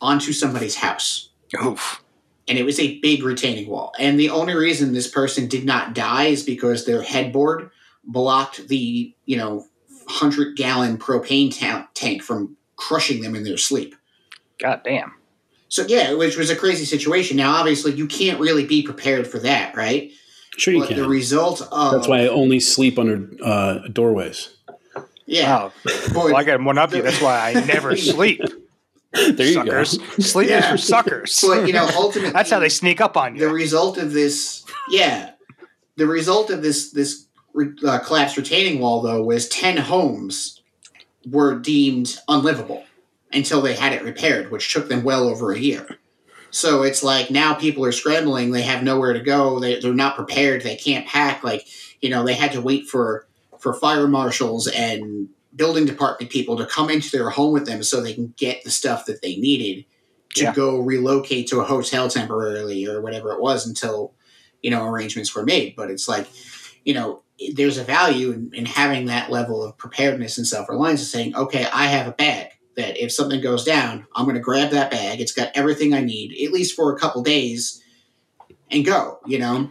[0.00, 1.30] onto somebody's house.
[1.64, 2.02] Oof.
[2.48, 3.92] And it was a big retaining wall.
[3.98, 7.70] And the only reason this person did not die is because their headboard
[8.04, 9.66] blocked the, you know,
[10.04, 13.94] 100 gallon propane ta- tank from crushing them in their sleep.
[14.60, 15.12] God damn.
[15.68, 17.36] So yeah, which was a crazy situation.
[17.36, 20.10] Now, obviously, you can't really be prepared for that, right?
[20.58, 20.98] Sure, you but can.
[20.98, 24.50] The result of That's why I only sleep under uh, doorways.
[25.24, 25.72] yeah, Wow.
[26.14, 27.00] Well, I got one up you.
[27.00, 28.42] That's why I never sleep.
[29.14, 29.96] There you suckers.
[29.98, 30.04] go.
[30.18, 30.58] Sleep Yeah.
[30.58, 31.40] is for suckers.
[31.46, 33.40] but you know, ultimately, That's how they sneak up on you.
[33.40, 35.30] the result of this, yeah,
[35.96, 37.26] the result of this this
[37.86, 40.62] uh, collapsed retaining wall though was ten homes
[41.30, 42.84] were deemed unlivable
[43.32, 45.98] until they had it repaired, which took them well over a year.
[46.50, 49.58] So it's like now people are scrambling; they have nowhere to go.
[49.58, 50.62] They, they're not prepared.
[50.62, 51.42] They can't pack.
[51.42, 51.66] Like
[52.00, 53.26] you know, they had to wait for
[53.58, 58.00] for fire marshals and building department people to come into their home with them so
[58.00, 59.84] they can get the stuff that they needed
[60.34, 60.54] to Yeah.
[60.54, 64.14] go relocate to a hotel temporarily or whatever it was until
[64.62, 66.26] you know arrangements were made but it's like
[66.84, 67.22] you know
[67.54, 71.66] there's a value in, in having that level of preparedness and self-reliance and saying okay
[71.72, 75.20] i have a bag that if something goes down i'm going to grab that bag.
[75.20, 77.82] It's got everything i need at least for a couple days
[78.70, 79.70] and go you know?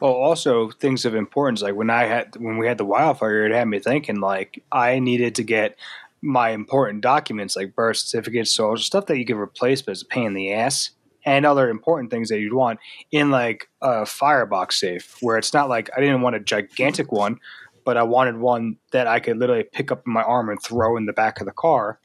[0.00, 3.52] Well, also things of importance like when I had when we had the wildfire, it
[3.52, 5.78] had me thinking like I needed to get
[6.20, 10.06] my important documents like birth certificates, so stuff that you can replace, but it's a
[10.06, 10.90] pain in the ass,
[11.24, 12.78] and other important things that you'd want
[13.10, 17.38] in like a firebox safe, where it's not like I didn't want a gigantic one,
[17.84, 20.96] but I wanted one that I could literally pick up in my arm and throw
[20.96, 21.98] in the back of the car,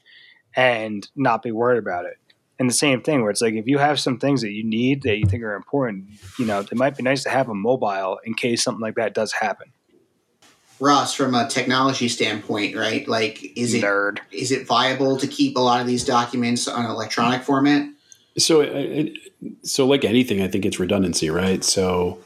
[0.56, 2.16] and not be worried about it.
[2.58, 5.02] And the same thing where it's like if you have some things that you need
[5.02, 6.06] that you think are important,
[6.38, 9.14] you know, it might be nice to have a mobile in case something like that
[9.14, 9.72] does happen.
[10.78, 14.18] ross from a technology standpoint right like is it Nerd.
[14.32, 17.86] is it viable to keep a lot of these documents on electronic format
[18.38, 19.16] So, it-
[19.62, 21.64] so like anything, I think it's redundancy, right?
[21.64, 22.18] So,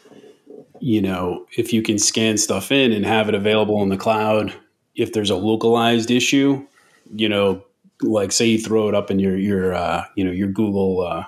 [0.80, 4.52] you know, if you can scan stuff in and have it available in the cloud,
[4.94, 6.66] if there's a localized issue,
[7.14, 7.62] you know,
[8.02, 11.24] like say you throw it up in your your uh, you know your Google uh,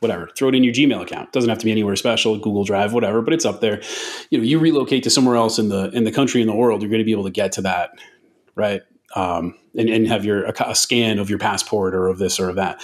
[0.00, 1.32] whatever, throw it in your Gmail account.
[1.32, 3.82] Doesn't have to be anywhere special, Google Drive, whatever, but it's up there.
[4.30, 6.80] You know, you relocate to somewhere else in the in the country in the world,
[6.82, 7.90] you're going to be able to get to that,
[8.54, 8.82] right?
[9.14, 12.48] Um, and, and have your a, a scan of your passport or of this or
[12.48, 12.82] of that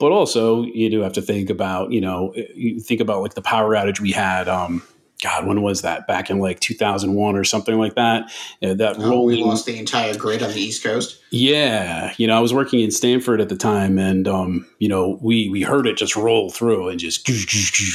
[0.00, 3.42] but also you do have to think about you know you think about like the
[3.42, 4.82] power outage we had um
[5.22, 6.06] god when was that?
[6.06, 8.32] Back in like 2001 or something like that?
[8.62, 11.20] Uh, that Oh, we lost the entire grid on the east coast?
[11.30, 15.18] Yeah you know i was working in Stamford at the time and um you know
[15.20, 17.28] we we heard it just roll through and just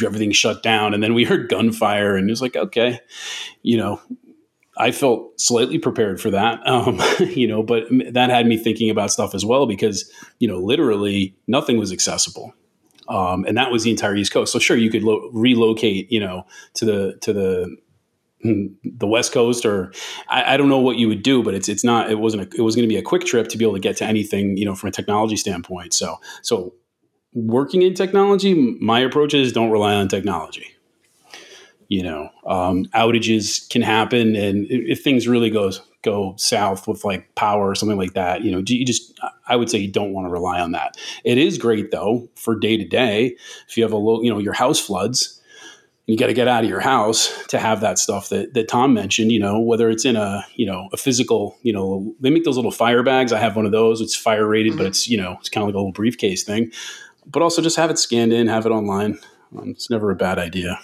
[0.06, 3.00] everything shut down and then we heard gunfire and it was like okay
[3.64, 4.00] you know
[4.78, 9.12] I felt slightly prepared for that, um, you know, but that had me thinking about
[9.12, 12.54] stuff as well because, you know, literally nothing was accessible.
[13.08, 14.52] Um, and that was the entire East Coast.
[14.52, 17.78] So sure, you could lo- relocate, you know, to the, to the,
[18.42, 19.94] hmm, the West Coast, or
[20.28, 22.58] I, I don't know what you would do, but it's, it's not, it wasn't, a,
[22.58, 24.58] it was going to be a quick trip to be able to get to anything,
[24.58, 25.94] you know, from a technology standpoint.
[25.94, 26.74] So, so
[27.34, 30.75] working in technology, my approach is don't rely on technology
[31.88, 34.36] you know um, outages can happen.
[34.36, 35.72] And if things really go
[36.02, 39.72] go south with like power or something like that you know you just i would
[39.72, 40.96] say you don't want to rely on that.
[41.24, 43.36] It is great though for day to day
[43.68, 45.42] if you have a low you know your house floods
[46.06, 48.94] you got to get out of your house to have that stuff that, that tom
[48.94, 52.44] mentioned you know whether it's in a you know a physical you know they make
[52.44, 53.34] those little fire bags.
[53.34, 54.00] I have one of those.
[54.00, 54.90] It's fire rated but Mhm.
[54.90, 56.72] it's you know it's kind of like a little briefcase thing.
[57.26, 59.18] But also just have it scanned in have it online.
[59.58, 60.80] Um, it's never a bad idea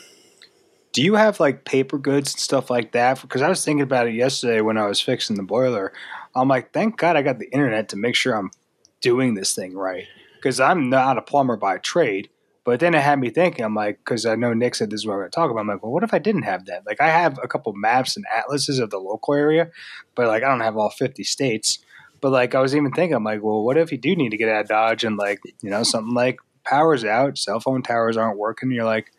[0.93, 3.21] Do you have like paper goods and stuff like that?
[3.21, 5.93] Because I was thinking about it yesterday when I was fixing the boiler.
[6.35, 8.51] I'm like, thank God I got the internet to make sure I'm
[8.99, 10.05] doing this thing right.
[10.35, 12.29] Because I'm not a plumber by trade.
[12.63, 15.07] But then it had me thinking, I'm like, because I know Nick said this is
[15.07, 15.61] what we're going to talk about.
[15.61, 16.85] I'm like, well, what if I didn't have that?
[16.85, 19.71] Like, I have a couple maps and atlases of the local area,
[20.13, 21.79] but like, I don't have all 50 states.
[22.19, 24.37] But like, I was even thinking, I'm like, well, what if you do need to
[24.37, 28.15] get out of Dodge and like, you know, something like power's out, cell phone towers
[28.15, 28.69] aren't working.
[28.69, 29.11] You're like,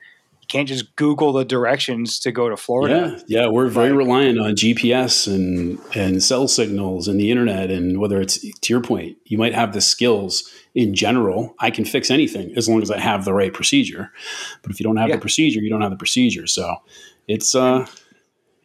[0.53, 3.17] can't just Google the directions to go to Florida.
[3.27, 7.71] Yeah, yeah, we're very like, reliant on GPS and and cell signals and the internet.
[7.71, 11.55] And whether it's to your point, you might have the skills in general.
[11.59, 14.13] I can fix anything as long as I have the right procedure.
[14.61, 15.17] But if you don't have yeah.
[15.17, 16.47] the procedure, you don't have the procedure.
[16.47, 16.77] So
[17.27, 17.87] it's uh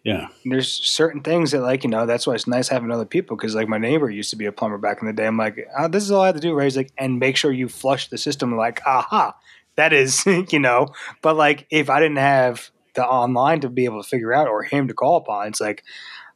[0.04, 0.28] yeah.
[0.45, 3.56] There's certain things that, like, you know, that's why it's nice having other people because,
[3.56, 5.28] like, my neighbor used to be a plumber back in the day.
[5.28, 6.63] I'm like, oh, this is all I have to do, right?
[6.63, 8.54] He's like, and make sure you flush the system.
[8.54, 9.36] I'm like, aha,
[9.78, 10.88] that is, you know.
[11.22, 14.63] But, like, if I didn't have the online to be able to figure out or
[14.63, 15.84] him to call upon, it's like,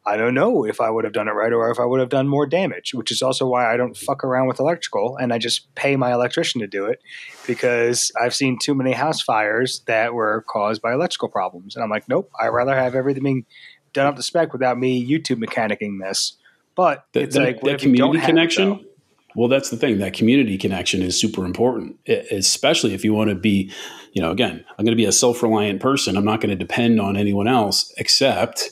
[0.06, 2.10] I don't know if I would have done it right or if I would have
[2.10, 5.38] done more damage, which is also why I don't fuck around with electrical and I
[5.38, 7.04] just pay my electrician to do it
[7.46, 11.76] because I've seen too many house fires that were caused by electrical problems.
[11.76, 13.46] And I'm like, nope, I'd rather have everything being
[13.94, 16.36] done up to spec without me YouTube mechanicking this.
[16.74, 18.72] But the, it's the, like, that community connection.
[18.72, 18.91] It,
[19.36, 20.00] well, that's the thing.
[20.00, 23.72] That community connection is super important, especially if you want to be,
[24.14, 26.18] you know, again, I'm going to be a self reliant person.
[26.18, 28.72] I'm not going to depend on anyone else except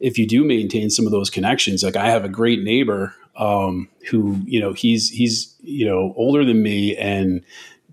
[0.00, 3.88] if you do maintain some of those connections, like I have a great neighbor um,
[4.10, 7.42] who, you know, he's he's you know older than me, and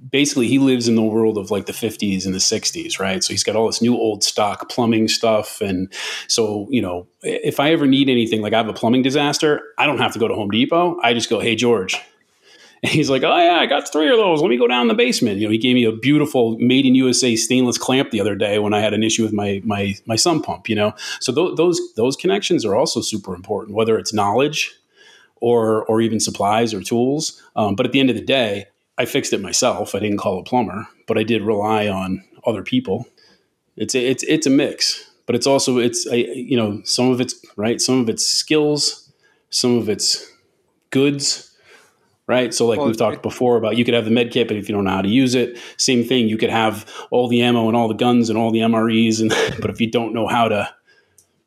[0.09, 3.23] basically he lives in the world of like the 50s and the 60s, right?
[3.23, 5.91] So he's got all this new old stock plumbing stuff, and
[6.27, 9.85] so you know, if I ever need anything, like I have a plumbing disaster, I
[9.85, 10.97] don't have to go to Home Depot.
[11.03, 11.99] I just go, hey George,
[12.83, 14.41] and he's like, "Oh yeah, I got three of those.
[14.41, 16.85] Let me go down in the basement." You know, he gave me a beautiful made
[16.85, 19.95] in USA stainless clamp the other day when I had an issue with my my
[20.05, 20.67] my sump pump.
[20.67, 24.73] You know, so th- those those connections are also super important, whether it's knowledge
[25.35, 27.41] or or even supplies or tools.
[27.55, 28.65] Um, but at the end of the day,
[29.01, 29.95] I fixed it myself.
[29.95, 33.07] I didn't call a plumber, but I did rely on other people.
[33.75, 37.19] It's a, it's it's a mix, but it's also it's a, you know some of
[37.19, 39.11] it's right, some of it's skills,
[39.49, 40.31] some of it's
[40.89, 41.51] goods
[42.27, 42.53] right?
[42.53, 44.69] So, like well, we've talked before about you could have the med kit, but if
[44.69, 46.29] you don't know how to use it, same thing.
[46.29, 49.29] You could have all the ammo and all the guns and all the MREs, and
[49.61, 50.73] but if you don't know how to,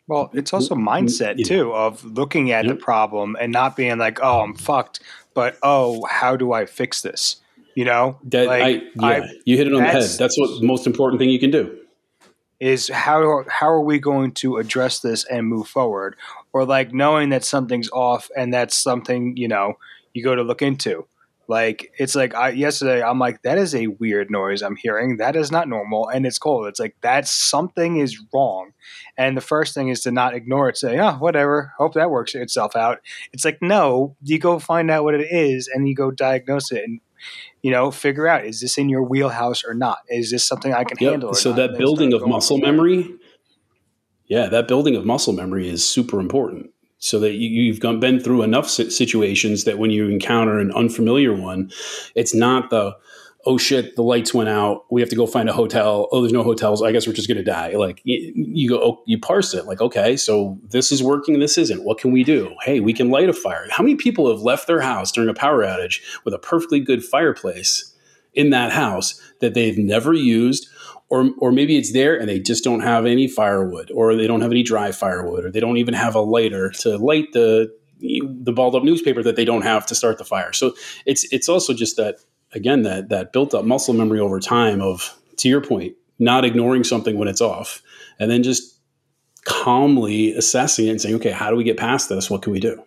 [0.07, 1.47] well, it's also mindset yeah.
[1.47, 5.01] too of looking at the problem and not being like, "Oh, I'm fucked,"
[5.33, 7.37] but "Oh, how do I fix this?"
[7.75, 10.03] You know, that like, I, yeah, I, you hit it on the head.
[10.03, 11.79] That's what the most important thing you can do
[12.61, 16.17] is how how are we going to address this and move forward
[16.53, 19.75] or like knowing that something's off and that's something you know
[20.15, 21.07] you go to look into.
[21.47, 25.19] Like it's like I, yesterday, I'm like, that is a weird noise I'm hearing.
[25.19, 26.69] That is not normal, and it's cold.
[26.69, 28.73] It's like that something is wrong,
[29.19, 30.79] and the first thing is to not ignore it.
[30.79, 31.75] Say, oh, whatever.
[31.77, 33.01] Hope that works itself out.
[33.35, 36.85] It's like no, you go find out what it is, and you go diagnose it,
[36.85, 37.01] and
[37.65, 40.01] you know, figure out is this in your wheelhouse or not?
[40.11, 41.13] Is this something I can yep.
[41.13, 41.33] handle?
[41.33, 43.11] so that building of muscle memory,
[44.27, 48.21] yeah, that building of muscle memory is super important so that you, have gone, been
[48.21, 51.71] through enough situations that when you encounter an unfamiliar one,
[52.15, 52.95] it's not the
[53.47, 54.85] oh shit, the lights went out.
[54.91, 56.09] We have to go find a hotel.
[56.13, 56.83] Oh, there's no hotels.
[56.83, 57.75] I guess we're just going to die.
[57.77, 59.67] Like you, you go, oh, you parse it.
[59.67, 61.39] Like, okay, so this is working.
[61.39, 61.85] This isn't.
[61.85, 62.55] What can we do?
[62.63, 63.67] Hey, we can light a fire.
[63.71, 67.05] How many people have left their house during a power outage with a perfectly good
[67.05, 67.95] fireplace
[68.35, 70.69] in that house that they've never used
[71.09, 74.41] or or maybe it's there and they just don't have any firewood or they don't
[74.41, 78.53] have any dry firewood or they don't even have a lighter to light the the
[78.53, 80.53] balled up newspaper that they don't have to start the fire.
[80.53, 80.75] So
[81.07, 82.17] it's it's also just that
[82.55, 86.85] again that that built up muscle memory over time of to your point, not ignoring
[86.85, 87.83] something when it's off
[88.19, 88.79] and then just
[89.45, 92.31] calmly assessing it and saying, okay, how do we get past this?
[92.31, 92.83] What can we do?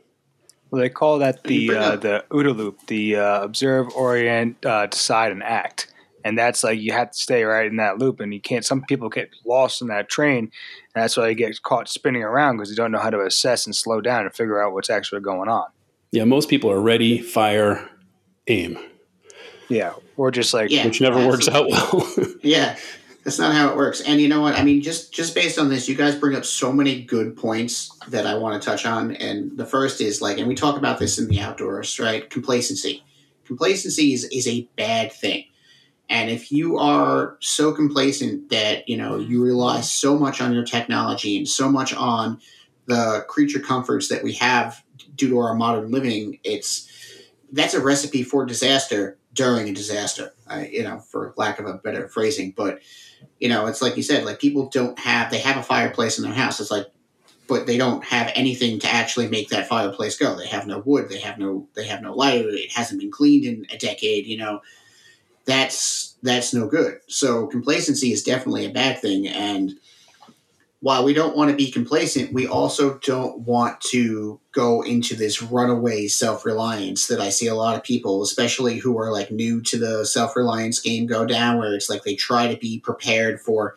[0.71, 5.31] Well, they call that the uh, the OODA loop, the uh, observe, orient, uh, decide,
[5.31, 5.93] and act
[6.27, 8.83] and that's like you have to stay right in that loop and you can't some
[8.83, 12.69] people get lost in that train and that's why they get caught spinning around because
[12.69, 15.47] they don't know how to assess and slow down and figure out what's actually going
[15.47, 15.65] on
[16.11, 17.89] yeah most people are ready fire
[18.47, 18.77] aim
[19.69, 19.93] yeah.
[20.15, 21.73] Or just like yeah, which never absolutely.
[21.73, 22.35] works out well.
[22.43, 22.77] Yeah.
[23.23, 23.99] That's not how it works.
[23.99, 24.55] And you know what?
[24.55, 27.91] I mean just just based on this you guys bring up so many good points
[28.07, 29.15] that i want to touch on.
[29.17, 32.29] And the first is like and we talk about this in the outdoors right?
[32.29, 33.03] Complacency.
[33.45, 35.45] Complacency is, is a bad thing.
[36.09, 40.63] And if you are so complacent that, you know, you rely so much on your
[40.63, 42.39] technology and so much on
[42.85, 44.81] the creature comforts that we have
[45.15, 46.89] due to our modern living, it's
[47.51, 50.33] that's a recipe for disaster during a disaster.
[50.69, 52.79] You know, for lack of a better phrasing, but
[53.39, 56.25] you know, it's like you said, like people don't have they have a fireplace in
[56.25, 56.59] their house.
[56.59, 56.87] It's like,
[57.47, 60.35] but they don't have anything to actually make that fireplace go.
[60.35, 61.07] They have no wood.
[61.07, 62.45] They have no they have no light.
[62.45, 64.25] It hasn't been cleaned in a decade.
[64.25, 64.61] You know,
[65.45, 66.99] that's that's no good.
[67.07, 69.75] So complacency is definitely a bad thing, and
[70.79, 75.41] while we don't want to be complacent, we also don't want to go into this
[75.41, 79.61] runaway self reliance that I see a lot of people, especially who are like new
[79.63, 83.41] to the self reliance game, go down, where it's like they try to be prepared
[83.41, 83.75] for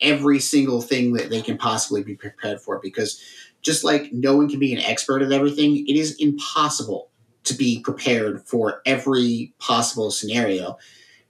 [0.00, 2.80] every single thing that they can possibly be prepared for.
[2.80, 3.22] Because
[3.62, 7.08] just like no one can be an expert at everything, it is impossible
[7.44, 10.76] to be prepared for every possible scenario.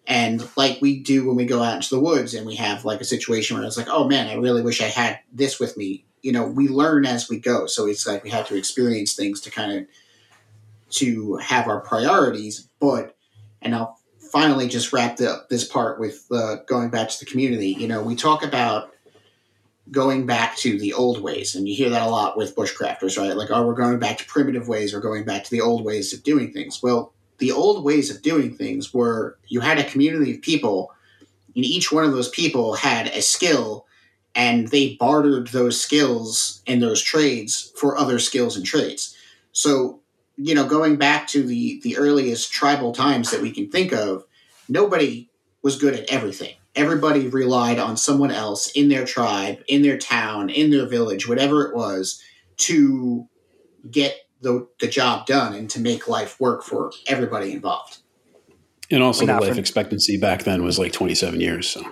[0.07, 3.00] And like we do when we go out into the woods and we have like
[3.00, 6.05] a situation where it's like, oh man, I really wish I had this with me.
[6.22, 7.66] You know, we learn as we go.
[7.66, 9.86] So it's like we have to experience things to kind of
[10.90, 12.68] to have our priorities.
[12.80, 13.16] But
[13.61, 13.98] and I'll
[14.32, 17.68] finally just wrap up this part with uh, going back to the community.
[17.68, 18.90] You know, we talk about
[19.90, 23.36] going back to the old ways, and you hear that a lot with bushcrafters, right?
[23.36, 26.12] Like, oh, we're going back to primitive ways, or going back to the old ways
[26.12, 26.82] of doing things.
[26.82, 27.12] Well,
[27.43, 30.93] the old ways of doing things were you had a community of people,
[31.57, 33.84] and each one of those people had a skill,
[34.32, 39.16] and they bartered those skills and those trades for other skills and trades.
[39.51, 39.99] So,
[40.36, 44.24] you know, going back to the the earliest tribal times that we can think of,
[44.68, 45.28] nobody
[45.62, 46.55] was good at everything.
[46.76, 51.66] Everybody relied on someone else in their tribe, in their town, in their village, whatever
[51.66, 52.22] it was,
[52.59, 53.26] to
[53.90, 57.99] get the, the job done and to make life work for everybody involved.
[58.90, 61.68] And also, the life for, expectancy back then was like 27 years.
[61.68, 61.82] So.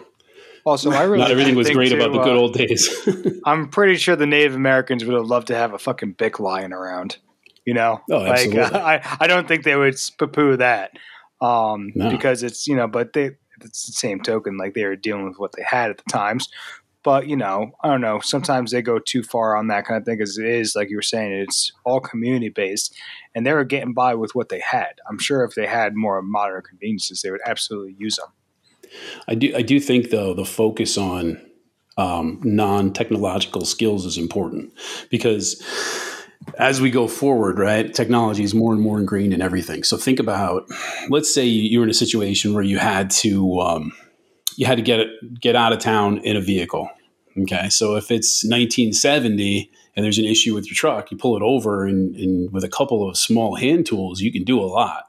[0.66, 3.09] Also, I really not everything was great too, about the good uh, old days.
[3.46, 6.72] I'm pretty sure the Native Americans would have loved to have a fucking Bic lying
[6.72, 7.16] around.
[7.64, 10.92] You know, oh, like uh, I, I don't think they would poo that
[11.40, 12.11] um, no.
[12.11, 13.32] because it's you know, but they
[13.62, 16.48] it's the same token like they were dealing with what they had at the times.
[17.03, 18.20] But you know, I don't know.
[18.20, 20.96] Sometimes they go too far on that kind of thing because it is like you
[20.96, 22.94] were saying, it's all community based,
[23.34, 24.94] and they were getting by with what they had.
[25.09, 28.28] I'm sure if they had more modern conveniences, they would absolutely use them.
[29.28, 29.55] I do.
[29.57, 31.40] I do think though the focus on
[31.96, 34.72] um, non technological skills is important
[35.11, 35.62] because
[36.59, 39.84] as we go forward, right, technology is more and more ingrained in everything.
[39.84, 40.66] So think about,
[41.09, 43.61] let's say you're in a situation where you had to.
[43.61, 43.92] Um,
[44.61, 46.90] you had to get it, get out of town in a vehicle.
[47.38, 51.42] Okay, so if it's 1970 and there's an issue with your truck, you pull it
[51.42, 55.04] over, and, and with a couple of small hand tools, you can do a lot.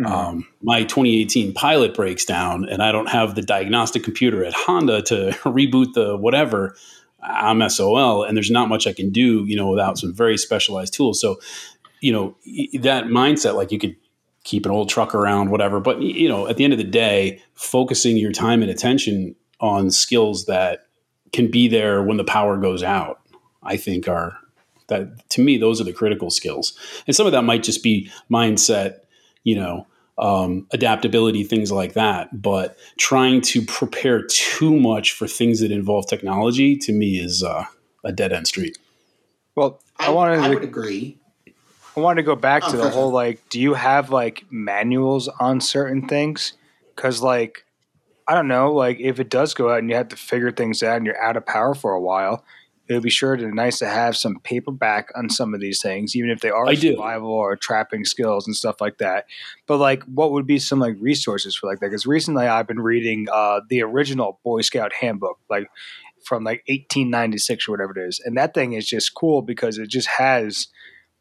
[0.00, 0.12] Mm-hmm.
[0.12, 5.00] Um, my 2018 pilot breaks down, and I don't have the diagnostic computer at Honda
[5.02, 5.14] to
[5.44, 6.74] reboot the whatever.
[7.22, 10.92] I'm SOL, and there's not much I can do, you know, without some very specialized
[10.92, 11.20] tools.
[11.20, 11.36] So,
[12.00, 12.36] you know,
[12.80, 13.94] that mindset, like you could
[14.46, 15.80] keep an old truck around, whatever.
[15.80, 19.90] But you know, at the end of the day, focusing your time and attention on
[19.90, 20.86] skills that
[21.32, 23.20] can be there when the power goes out,
[23.62, 24.38] I think are
[24.86, 26.78] that to me those are the critical skills.
[27.06, 29.00] And some of that might just be mindset,
[29.42, 29.86] you know,
[30.16, 32.40] um, adaptability, things like that.
[32.40, 37.64] But trying to prepare too much for things that involve technology to me is uh,
[38.04, 38.78] a dead end street.
[39.56, 41.18] Well, I, I wanted I would agree.
[41.96, 45.60] I wanted to go back to the whole like, do you have like manuals on
[45.60, 46.52] certain things?
[46.94, 47.64] Because like,
[48.28, 50.82] I don't know, like if it does go out and you have to figure things
[50.82, 52.44] out and you're out of power for a while,
[52.88, 56.14] it would be sure to nice to have some paperback on some of these things,
[56.14, 57.34] even if they are I survival do.
[57.34, 59.26] or trapping skills and stuff like that.
[59.66, 61.86] But like, what would be some like resources for like that?
[61.86, 65.68] Because recently I've been reading uh, the original Boy Scout handbook, like
[66.24, 69.88] from like 1896 or whatever it is, and that thing is just cool because it
[69.88, 70.68] just has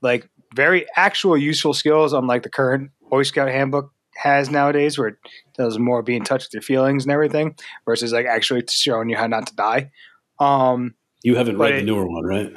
[0.01, 5.17] like very actual useful skills unlike the current Boy Scout handbook has nowadays, where it
[5.57, 9.17] does more be in touch with your feelings and everything, versus like actually showing you
[9.17, 9.91] how not to die.
[10.39, 12.53] Um, you haven't read it, the newer one, right?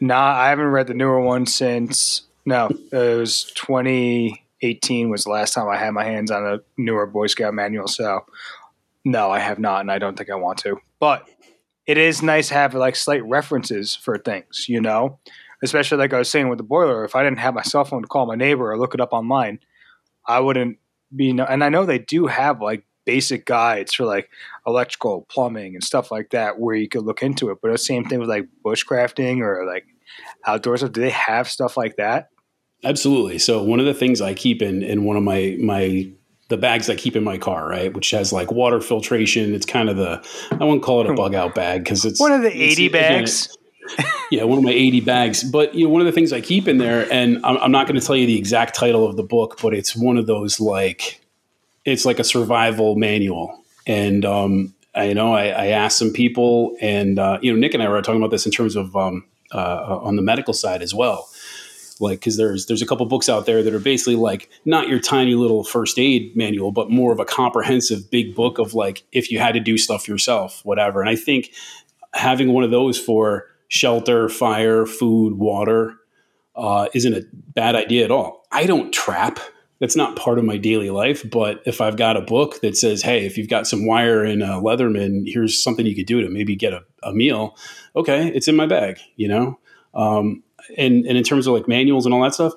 [0.00, 5.54] Nah, I haven't read the newer one since no, it was 2018 was the last
[5.54, 7.88] time I had my hands on a newer Boy Scout manual.
[7.88, 8.24] So
[9.04, 10.80] no, I have not, and I don't think I want to.
[10.98, 11.28] But
[11.86, 15.18] it is nice to have like slight references for things, you know
[15.62, 18.02] especially like I was saying with the boiler, if I didn't have my cell phone
[18.02, 19.60] to call my neighbor or look it up online,
[20.26, 20.78] I wouldn't
[21.14, 21.30] be.
[21.30, 24.28] And I know they do have like basic guides for like
[24.66, 27.58] electrical, plumbing, and stuff like that where you could look into it.
[27.62, 29.86] But the same thing with like bushcrafting or like
[30.46, 30.82] outdoors.
[30.82, 32.28] Do they have stuff like that?
[32.84, 33.38] Absolutely.
[33.38, 36.10] So one of the things I keep in in one of my my
[36.48, 39.54] the bags I keep in my car, right, which has like water filtration.
[39.54, 41.16] It's kind of the I won't call it a hmm.
[41.16, 43.56] bug out bag because it's one of the eighty bags.
[44.30, 45.44] yeah, one of my 80 bags.
[45.44, 47.86] But you know, one of the things I keep in there, and I'm, I'm not
[47.86, 50.60] going to tell you the exact title of the book, but it's one of those
[50.60, 51.20] like,
[51.84, 53.62] it's like a survival manual.
[53.86, 57.82] And um, I, know, I, I asked some people, and uh, you know, Nick and
[57.82, 60.94] I were talking about this in terms of um, uh, on the medical side as
[60.94, 61.28] well
[62.00, 64.98] like because there's there's a couple books out there that are basically like not your
[64.98, 69.30] tiny little first aid manual but more of a comprehensive big book of like if
[69.30, 71.52] you had to do stuff yourself whatever and i think
[72.14, 75.94] having one of those for shelter fire food water
[76.56, 78.44] uh, isn't a bad idea at all.
[78.50, 79.38] I don't trap.
[79.80, 83.00] That's not part of my daily life but if i've got a book that says
[83.00, 86.28] hey if you've got some wire in a leatherman here's something you could do to
[86.28, 87.56] maybe get a, a meal
[87.94, 89.56] okay it's in my bag you know?
[89.94, 90.42] Um,
[90.76, 92.54] and, and in terms of like manuals and all that stuff,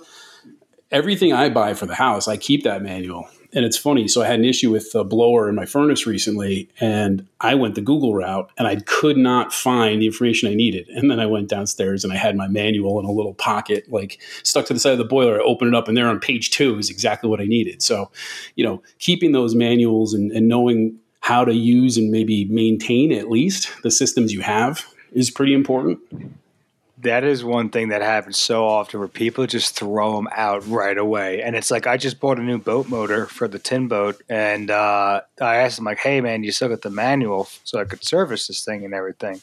[0.91, 3.27] everything I buy for the house, I keep that manual.
[3.53, 4.07] And it's funny.
[4.07, 7.75] So I had an issue with a blower in my furnace recently, and I went
[7.75, 10.87] the Google route, and I could not find the information I needed.
[10.89, 14.21] And then I went downstairs, and I had my manual in a little pocket, like
[14.43, 15.35] stuck to the side of the boiler.
[15.35, 17.81] I opened it up, and there on page two is exactly what I needed.
[17.81, 18.09] So,
[18.55, 23.29] you know, keeping those manuals and, and knowing how to use and maybe maintain at
[23.29, 25.99] least the systems you have is pretty important
[27.01, 30.97] that is one thing that happens so often where people just throw them out right
[30.97, 31.41] away.
[31.41, 34.21] And it's like, I just bought a new boat motor for the tin boat.
[34.29, 37.85] And uh, I asked him, like, hey, man, you still got the manual so I
[37.85, 39.41] could service this thing and everything.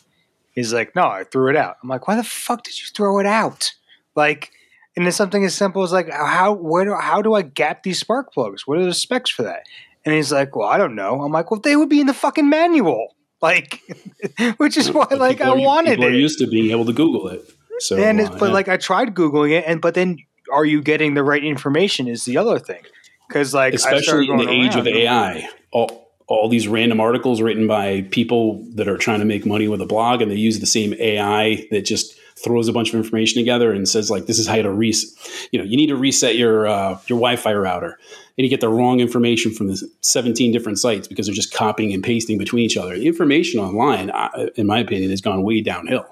[0.54, 1.76] He's like, no, I threw it out.
[1.82, 3.72] I'm like, why the fuck did you throw it out?
[4.14, 4.50] Like,
[4.96, 8.00] and it's something as simple as like, how where do, how do I gap these
[8.00, 8.66] spark plugs?
[8.66, 9.62] What are the specs for that?
[10.04, 11.22] And he's like, well, I don't know.
[11.22, 13.14] I'm like, well, they would be in the fucking manual.
[13.40, 13.82] Like,
[14.56, 16.12] which is why, but like, I are, wanted people it.
[16.12, 17.48] are used to being able to Google it.
[17.78, 18.52] So, and it's, uh, but yeah.
[18.52, 20.18] like, I tried googling it, and but then,
[20.52, 22.08] are you getting the right information?
[22.08, 22.82] Is the other thing
[23.28, 28.02] because like, especially in the age of AI, all all these random articles written by
[28.10, 30.94] people that are trying to make money with a blog, and they use the same
[30.94, 34.60] AI that just throws a bunch of information together and says like this is how
[34.62, 35.10] to reset
[35.52, 37.98] you know you need to reset your uh, your wi-fi router
[38.38, 41.92] and you get the wrong information from the 17 different sites because they're just copying
[41.92, 42.96] and pasting between each other.
[42.96, 44.12] The information online,
[44.54, 46.06] in my opinion, has gone way downhill.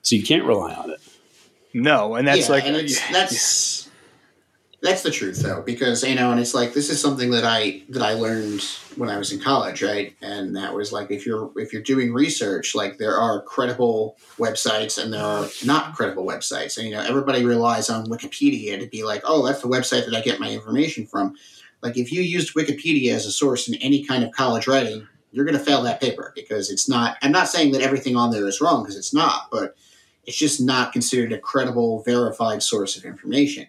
[0.00, 1.00] So you can't rely on it.
[1.74, 3.79] No, and that's yeah, like and that's
[4.82, 7.82] that's the truth though, because you know, and it's like this is something that I
[7.90, 8.62] that I learned
[8.96, 10.16] when I was in college, right?
[10.22, 15.02] And that was like if you're if you're doing research, like there are credible websites
[15.02, 19.04] and there are not credible websites, and you know everybody relies on Wikipedia to be
[19.04, 21.34] like, oh, that's the website that I get my information from.
[21.82, 25.44] Like if you used Wikipedia as a source in any kind of college writing, you're
[25.44, 27.18] going to fail that paper because it's not.
[27.20, 29.76] I'm not saying that everything on there is wrong because it's not, but
[30.24, 33.66] it's just not considered a credible, verified source of information.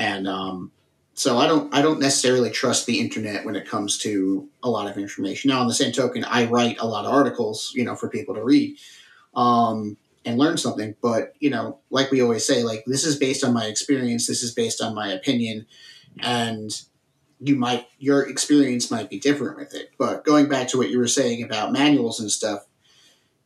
[0.00, 0.72] And um,
[1.12, 4.90] so I don't I don't necessarily trust the internet when it comes to a lot
[4.90, 5.50] of information.
[5.50, 8.34] Now, on the same token, I write a lot of articles, you know, for people
[8.34, 8.78] to read
[9.34, 10.96] um, and learn something.
[11.02, 14.26] But you know, like we always say, like this is based on my experience.
[14.26, 15.66] This is based on my opinion,
[16.20, 16.70] and
[17.38, 19.90] you might your experience might be different with it.
[19.98, 22.64] But going back to what you were saying about manuals and stuff,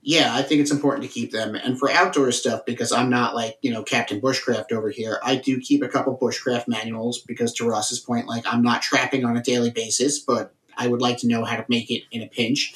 [0.07, 1.55] yeah, I think it's important to keep them.
[1.55, 5.37] And for outdoor stuff, because I'm not like, you know, Captain Bushcraft over here, I
[5.37, 9.39] do keep a couple Bushcraft manuals because to Ross's point, like I'm not trapping on
[9.39, 12.27] a daily basis, but I would like to know how to make it in a
[12.27, 12.75] pinch.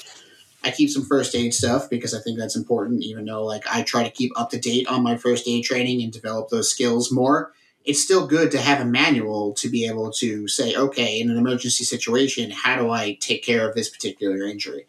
[0.65, 3.83] I keep some first aid stuff because I think that's important, even though like I
[3.83, 7.13] try to keep up to date on my first aid training and develop those skills
[7.13, 7.53] more.
[7.85, 11.37] It's still good to have a manual to be able to say, okay, in an
[11.37, 14.87] emergency situation, how do I take care of this particular injury?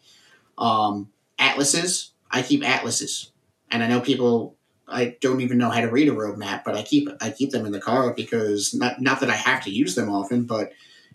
[0.56, 3.32] Um, atlases, I keep atlases,
[3.70, 4.56] and I know people.
[4.92, 7.50] I don't even know how to read a road map, but I keep I keep
[7.50, 10.72] them in the car because not not that I have to use them often, but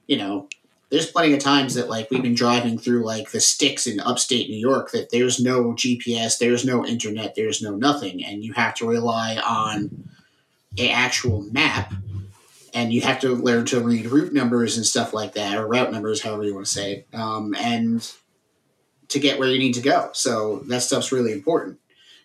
[0.08, 0.48] you know,
[0.90, 4.50] there's plenty of times that like we've been driving through like the sticks in upstate
[4.50, 8.76] New York that there's no GPS, there's no internet, there's no nothing, and you have
[8.76, 10.10] to rely on
[10.78, 11.94] a actual map,
[12.74, 15.92] and you have to learn to read route numbers and stuff like that, or route
[15.92, 18.12] numbers, however you want to say it, um, and
[19.10, 20.10] to get where you need to go.
[20.14, 21.80] So that stuff's really important.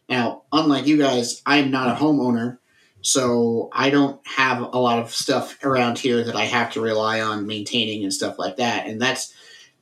[0.08, 2.58] Now, unlike you guys, I'm not a homeowner,
[3.02, 7.20] so I don't have a lot of stuff around here that I have to rely
[7.20, 8.86] on maintaining and stuff like that.
[8.86, 9.32] And that's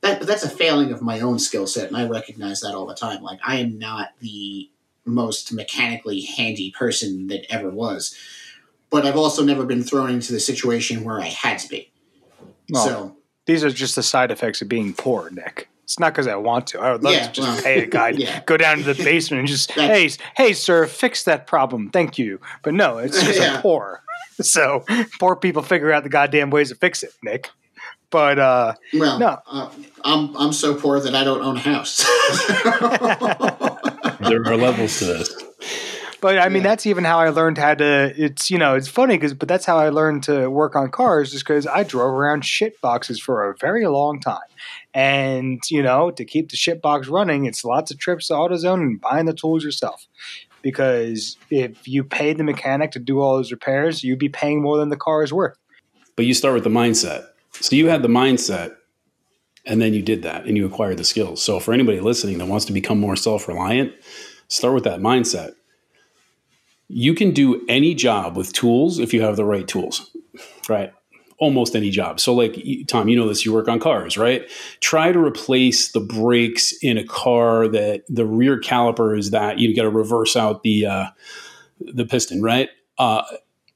[0.01, 2.95] that that's a failing of my own skill set, and I recognize that all the
[2.95, 3.21] time.
[3.23, 4.69] Like I am not the
[5.05, 8.15] most mechanically handy person that ever was.
[8.89, 11.91] But I've also never been thrown into the situation where I had to be.
[12.71, 15.69] Well, so these are just the side effects of being poor, Nick.
[15.89, 16.79] It's not because I want to.
[16.79, 18.43] I would love yeah, to just well, pay a guy yeah.
[18.45, 21.89] go down to the basement and just, hey, hey, sir, fix that problem.
[21.89, 22.39] Thank you.
[22.61, 23.59] But no, it's just yeah.
[23.59, 24.03] poor.
[24.39, 24.85] So
[25.19, 27.49] poor people figure out the goddamn ways to fix it, Nick.
[28.11, 29.71] But uh, well, no, uh,
[30.03, 32.05] I'm I'm so poor that I don't own a house.
[34.19, 35.33] there are levels to this.
[36.21, 36.69] but I mean, Yeah.
[36.69, 38.13] that's even how I learned how to.
[38.15, 41.33] It's you know, it's funny because, but that's how I learned to work on cars,
[41.33, 44.39] is because I drove around shit boxes for a very long time,
[44.93, 48.81] and you know, to keep the shit box running, it's lots of trips to AutoZone
[48.81, 50.07] and buying the tools yourself.
[50.61, 54.77] Because if you paid the mechanic to do all those repairs, you'd be paying more
[54.77, 55.57] than the car is worth.
[56.15, 57.27] But you start with the mindset.
[57.53, 58.75] So you had the mindset,
[59.65, 61.41] and then you did that, and you acquired the skills.
[61.41, 63.93] So for anybody listening that wants to become more self reliant,
[64.47, 65.53] start with that mindset.
[66.89, 70.09] You can do any job with tools if you have the right tools,
[70.67, 70.91] right?
[71.39, 72.19] Almost any job.
[72.19, 73.45] So, like Tom, you know this.
[73.45, 74.47] You work on cars, right?
[74.81, 79.73] Try to replace the brakes in a car that the rear caliper is that you
[79.75, 81.05] got to reverse out the uh,
[81.79, 82.69] the piston, right?
[82.97, 83.23] Uh,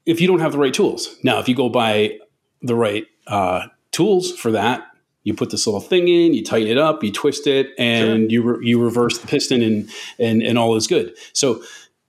[0.04, 1.16] if you don't have the right tools.
[1.22, 2.18] Now, if you go buy
[2.64, 4.86] the right uh, tools for that.
[5.22, 8.42] You put this little thing in, you tighten it up, you twist it, and you
[8.42, 9.88] re- you reverse the piston, and
[10.18, 11.16] and and all is good.
[11.32, 11.62] So,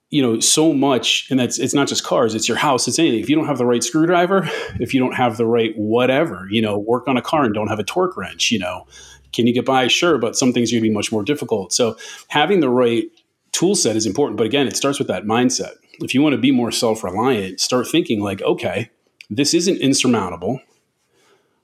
[0.10, 3.20] you know, so much, and that's it's not just cars; it's your house, it's anything.
[3.20, 4.44] If you don't have the right screwdriver,
[4.80, 7.68] if you don't have the right whatever, you know, work on a car and don't
[7.68, 8.86] have a torque wrench, you know,
[9.34, 9.88] can you get by?
[9.88, 11.74] Sure, but some things are going to be much more difficult.
[11.74, 11.98] So,
[12.30, 13.06] having the right
[13.52, 14.38] tool set is important.
[14.38, 15.74] But again, it starts with that mindset.
[16.02, 18.90] If you want to be more self reliant, start thinking like, okay,
[19.30, 20.60] this isn't insurmountable.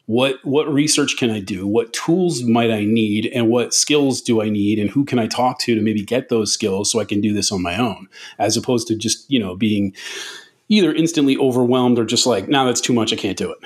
[0.07, 1.67] What what research can I do?
[1.67, 5.27] What tools might I need, and what skills do I need, and who can I
[5.27, 8.07] talk to to maybe get those skills so I can do this on my own,
[8.39, 9.93] as opposed to just you know being
[10.71, 13.57] either instantly overwhelmed or just like, now that's too much, I can't do it.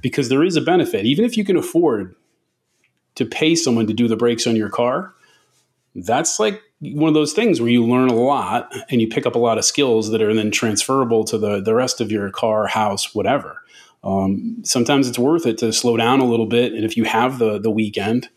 [0.00, 2.16] Because there is a benefit, even if you can afford
[3.16, 5.14] to pay someone to do the brakes on your car,
[5.94, 9.34] that's like one of those things where you learn a lot and you pick up
[9.34, 12.66] a lot of skills that are then transferable to the, the rest of your car,
[12.66, 13.62] house, whatever.
[14.06, 16.72] Um, sometimes it's worth it to slow down a little bit.
[16.72, 18.28] And if you have the, the weekend,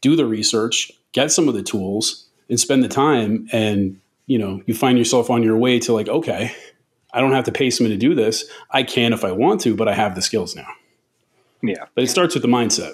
[0.00, 3.48] do the research, get some of the tools, and spend the time.
[3.52, 6.52] And, you know, you find yourself on your way to like, okay,
[7.12, 8.44] I don't have to pay someone to do this.
[8.70, 10.68] I can if I want to, but I have the skills now.
[11.60, 11.86] Yeah.
[11.94, 12.92] But it starts with the mindset.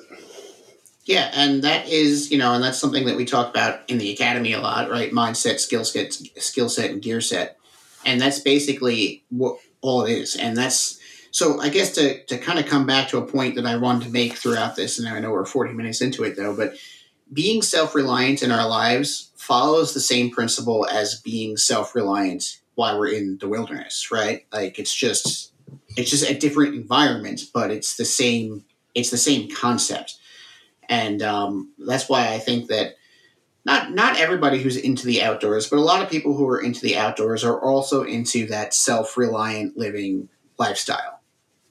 [1.04, 4.10] Yeah, and that is, you know, and that's something that we talk about in the
[4.12, 5.12] academy a lot, right?
[5.12, 7.58] Mindset, skill set, skill set, and gear set,
[8.04, 10.34] and that's basically what all it is.
[10.34, 10.98] And that's
[11.36, 11.60] so.
[11.60, 14.10] I guess to to kind of come back to a point that I wanted to
[14.10, 16.74] make throughout this, and I know we're forty minutes into it though, but
[17.32, 22.98] being self reliant in our lives follows the same principle as being self reliant while
[22.98, 24.46] we're in the wilderness, right?
[24.52, 25.52] Like it's just
[25.96, 28.64] it's just a different environment, but it's the same.
[28.94, 30.16] It's the same concept
[30.88, 32.96] and um, that's why I think that
[33.64, 36.80] not not everybody who's into the outdoors, but a lot of people who are into
[36.80, 40.28] the outdoors are also into that self reliant living
[40.58, 41.15] lifestyle,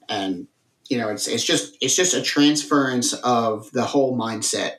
[0.08, 0.46] and
[0.88, 4.76] you know it's it's just it's just a transference of the whole mindset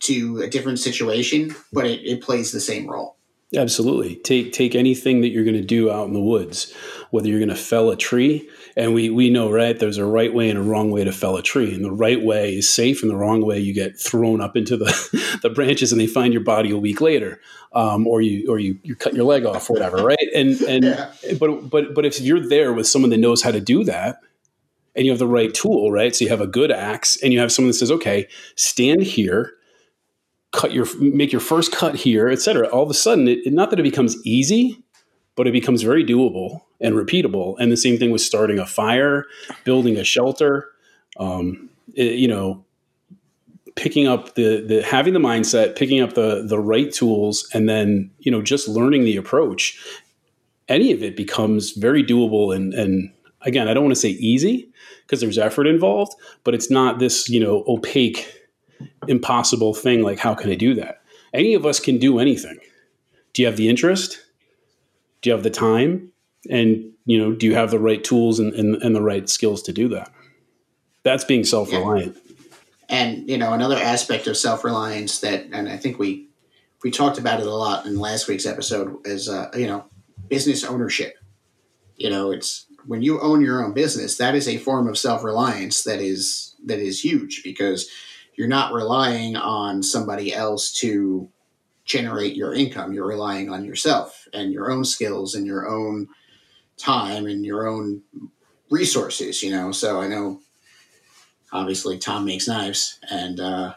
[0.00, 3.16] to a different situation, but it, it plays the same role.
[3.56, 4.16] Absolutely.
[4.16, 6.74] Take take anything that you're going to do out in the woods,
[7.10, 10.34] whether you're going to fell a tree, and we we know right there's a right
[10.34, 13.00] way and a wrong way to fell a tree, and the right way is safe,
[13.00, 16.34] and the wrong way you get thrown up into the the branches and they find
[16.34, 17.40] your body a week later,
[17.72, 20.28] um, or you or you you cut your leg off or whatever, right?
[20.34, 21.10] And and Yeah.
[21.40, 24.20] but but but if you're there with someone that knows how to do that,
[24.98, 26.14] and you have the right tool, right?
[26.14, 29.54] So you have a good axe, and you have someone that says, okay, stand here
[30.52, 32.66] cut your make your first cut here, et cetera.
[32.68, 34.82] All of a sudden, it, not that it becomes easy,
[35.36, 37.54] but it becomes very doable and repeatable.
[37.58, 39.26] And the same thing with starting a fire,
[39.64, 40.68] building a shelter.
[41.18, 42.64] Um, it- you know,
[43.76, 48.10] picking up the the having the mindset, picking up the the right tools, and then
[48.18, 49.78] you know just learning the approach.
[50.68, 53.12] Any of it becomes very doable and and
[53.42, 54.68] again, I don't want to say easy
[55.02, 56.14] because there's effort involved,
[56.44, 58.34] but it's not this you know opaque
[59.08, 61.02] impossible thing like how can i do that?
[61.34, 62.58] Any of us can do anything.
[63.32, 64.18] Do you have the interest?
[65.20, 66.12] Do you have the time?
[66.48, 69.62] And you know do you have the right tools and, and, and the right skills
[69.62, 70.10] to do that?
[71.02, 72.16] That's being self-reliant.
[72.88, 76.28] And you know, another aspect of self reliance that, and I think we
[76.82, 79.84] we talked about it a lot in last week's episode, is uh, you know,
[80.28, 81.16] business ownership.
[81.96, 85.22] You know, it's when you own your own business, that is a form of self
[85.22, 87.88] reliance that is that is huge because
[88.34, 91.28] you're not relying on somebody else to
[91.84, 92.94] generate your income.
[92.94, 96.08] You're relying on yourself and your own skills and your own
[96.78, 98.02] time and your own
[98.70, 99.42] resources.
[99.42, 100.40] You know, so I know
[101.52, 103.74] obviously Tom makes knives, and uh,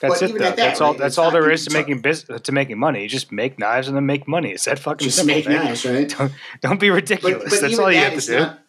[0.00, 0.38] That's But it.
[0.38, 0.94] That, that's all.
[0.94, 3.02] That's all there is to making business to making money.
[3.02, 4.52] You just make knives and then make money.
[4.52, 5.34] It's that fucking just simple.
[5.34, 5.64] make man.
[5.64, 6.08] knives, right?
[6.18, 7.60] Don't, don't be ridiculous.
[7.60, 8.38] that's even all you have to is do.
[8.38, 8.60] not-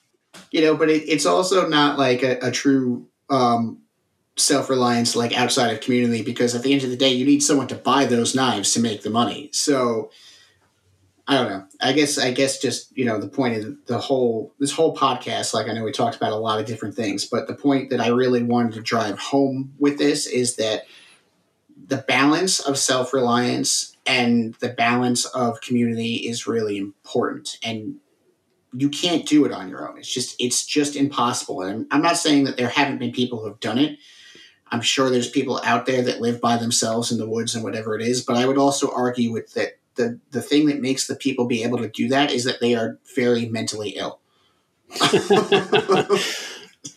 [0.51, 3.81] you know, but it, it's also not like a, a true um,
[4.37, 7.43] self reliance, like outside of community, because at the end of the day, you need
[7.43, 9.49] someone to buy those knives to make the money.
[9.53, 10.11] So,
[11.27, 11.65] I don't know.
[11.81, 15.53] I guess I guess just you know the point of the whole this whole podcast.
[15.53, 17.99] Like I know we talked about a lot of different things, but the point that
[17.99, 20.83] I really wanted to drive home with this is that
[21.89, 27.95] the balance of self reliance and the balance of community is really important, and
[28.73, 29.97] you can't do it on your own.
[29.97, 31.61] It's just it's just impossible.
[31.61, 33.97] And I'm not saying that there haven't been people who have done it.
[34.71, 37.95] I'm sure there's people out there that live by themselves in the woods and whatever
[37.95, 41.15] it is, but I would also argue with that the the thing that makes the
[41.15, 44.19] people be able to do that is that they are very mentally ill.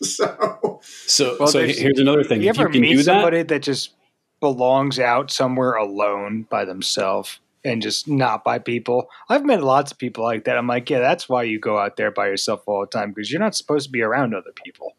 [0.03, 2.43] so, so, well, so here's another thing.
[2.43, 3.95] You if ever you meet somebody that, that just
[4.43, 9.09] belongs out somewhere alone by themselves and just not by people.
[9.29, 10.59] I've met lots of people like that.
[10.59, 13.31] I'm like, yeah, that's why you go out there by yourself all the time because
[13.31, 14.97] you're not supposed to be around other people.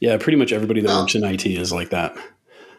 [0.00, 2.14] Yeah, pretty much everybody that works in IT is like that.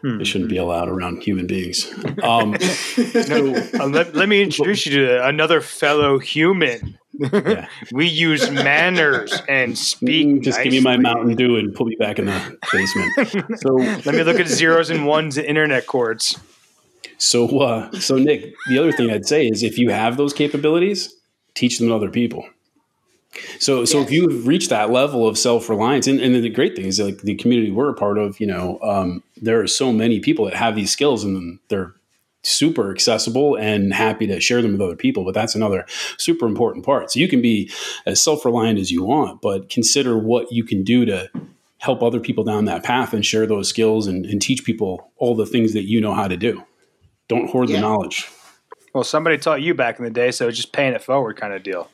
[0.06, 0.18] Hmm.
[0.18, 1.92] They shouldn't be allowed around human beings.
[2.22, 2.52] Um,
[3.28, 6.96] no, uh, let, let, me introduce you to another fellow human.
[7.12, 7.66] Yeah.
[7.90, 10.28] we use manners and speak.
[10.28, 10.70] Mm, just nicely.
[10.70, 13.58] give me my Mountain Dew and put me back in the basement.
[13.58, 16.38] so let me look at zeros and ones and internet cords.
[17.18, 21.12] So, uh, so Nick, the other thing I'd say is if you have those capabilities,
[21.54, 22.48] teach them to other people.
[23.58, 24.06] So, so yes.
[24.06, 27.18] if you've reached that level of self reliance, and, and, the great thing is like
[27.22, 30.54] the community we're a part of, you know, um, there are so many people that
[30.54, 31.94] have these skills and they're
[32.42, 35.24] super accessible and happy to share them with other people.
[35.24, 35.84] But that's another
[36.18, 37.10] super important part.
[37.10, 37.70] So you can be
[38.06, 41.30] as self reliant as you want, but consider what you can do to
[41.78, 45.34] help other people down that path and share those skills and, and teach people all
[45.34, 46.64] the things that you know how to do.
[47.28, 47.76] Don't hoard yeah.
[47.76, 48.28] the knowledge.
[48.94, 51.52] Well, somebody taught you back in the day, so it's just paying it forward kind
[51.52, 51.90] of deal.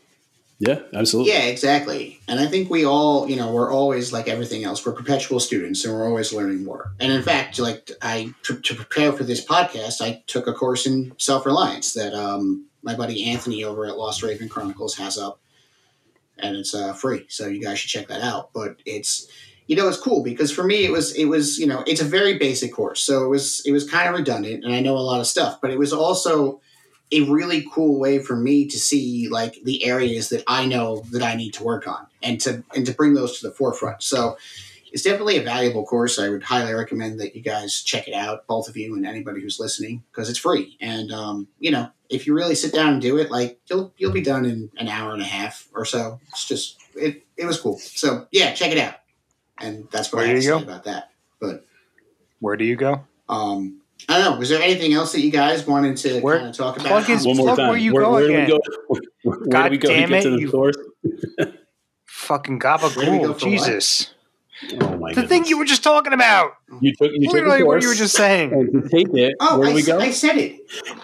[0.65, 1.33] Yeah, absolutely.
[1.33, 2.21] Yeah, exactly.
[2.29, 4.87] And I think we all, you know, we're always like everything else.
[4.87, 6.93] We're perpetual students, and we're always learning more.
[7.01, 10.87] And in fact, like I to, to prepare for this podcast, I took a course
[10.87, 15.41] in self reliance that um, my buddy Anthony over at Lost Raven Chronicles has up,
[16.39, 18.53] and it's uh, free, so you guys should check that out.
[18.53, 19.27] But it's
[19.67, 22.05] you know it's cool because for me it was it was you know it's a
[22.05, 24.99] very basic course, so it was it was kind of redundant, and I know a
[24.99, 26.61] lot of stuff, but it was also
[27.13, 31.23] a really cool way for me to see like the areas that I know that
[31.23, 34.03] I need to work on and to and to bring those to the forefront.
[34.03, 34.37] So
[34.93, 36.19] it's definitely a valuable course.
[36.19, 39.41] I would highly recommend that you guys check it out, both of you and anybody
[39.41, 40.77] who's listening, because it's free.
[40.81, 44.13] And um, you know, if you really sit down and do it, like you'll you'll
[44.13, 46.21] be done in an hour and a half or so.
[46.29, 47.79] It's just it it was cool.
[47.79, 48.95] So yeah, check it out.
[49.59, 51.11] And that's what Where I have to say about that.
[51.41, 51.67] But
[52.41, 53.05] where do you go?
[53.29, 54.39] Um, I don't know.
[54.39, 56.89] Was there anything else that you guys wanted to where, kind of talk about?
[56.89, 57.69] Plug his, One more time.
[57.69, 58.49] Where you where, go where again?
[58.49, 59.07] Do we go?
[59.23, 60.77] Where, God do we go damn to get to the you source?
[62.23, 63.39] fucking gabagool.
[63.39, 64.15] Jesus.
[64.81, 66.53] Oh my the thing you were just talking about.
[66.81, 68.53] You took you literally took what you were just saying.
[68.53, 69.99] And to take it, oh, where do I, we go?
[69.99, 70.61] I said it.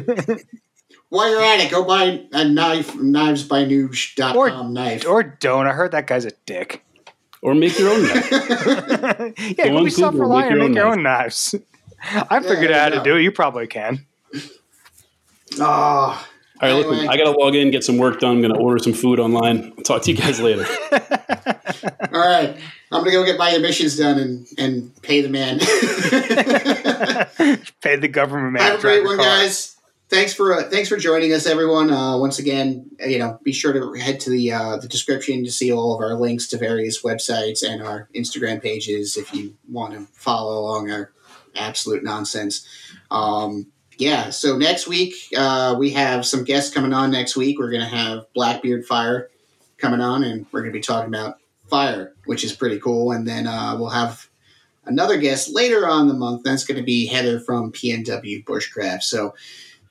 [1.10, 5.06] while you're at it, go buy a knife, knives knivesbynuge.com or, knife.
[5.06, 5.68] Or don't.
[5.68, 6.84] I heard that guy's a dick
[7.42, 8.30] or make your own knife.
[9.58, 11.54] yeah, go be self-reliant and make your own knives.
[12.02, 13.22] I figured yeah, out how to do it.
[13.22, 14.06] You probably can.
[15.58, 15.62] Oh.
[15.62, 16.18] All
[16.62, 16.90] right, anyway.
[16.90, 18.36] listen, I got to log in, get some work done.
[18.36, 19.72] I'm going to order some food online.
[19.76, 20.64] I'll talk to you guys later.
[22.12, 22.56] All right.
[22.92, 25.58] I'm going to go get my emissions done and, and pay the man.
[27.80, 28.62] pay the government man.
[28.62, 29.75] Have a great one, guys
[30.08, 31.90] thanks for uh, thanks for joining us, everyone.
[31.90, 35.50] Uh, once again, you know, be sure to head to the uh, the description to
[35.50, 39.94] see all of our links to various websites and our Instagram pages if you want
[39.94, 41.12] to follow along our
[41.54, 42.66] absolute nonsense.
[43.10, 43.66] Um,
[43.98, 47.10] yeah, so next week uh, we have some guests coming on.
[47.10, 49.30] Next week we're going to have Blackbeard Fire
[49.78, 51.38] coming on, and we're going to be talking about
[51.68, 53.12] fire, which is pretty cool.
[53.12, 54.28] And then uh, we'll have
[54.84, 56.42] another guest later on the month.
[56.44, 59.02] That's going to be Heather from PNW Bushcraft.
[59.02, 59.34] So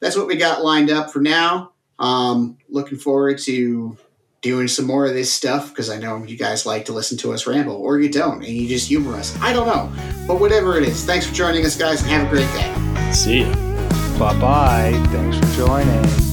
[0.06, 1.72] that's what we got lined up for now.
[1.98, 3.98] Um, looking forward to
[4.44, 7.34] doing some more of this stuff because I know you guys like to listen to
[7.34, 9.36] us ramble, or you don't, and you just humor us.
[9.42, 9.92] I don't know.
[10.28, 13.12] But whatever it is, thanks for joining us, guys, and have a great day.
[13.14, 13.52] See ya.
[14.20, 14.92] Bye bye.
[15.08, 16.25] Thanks for joining.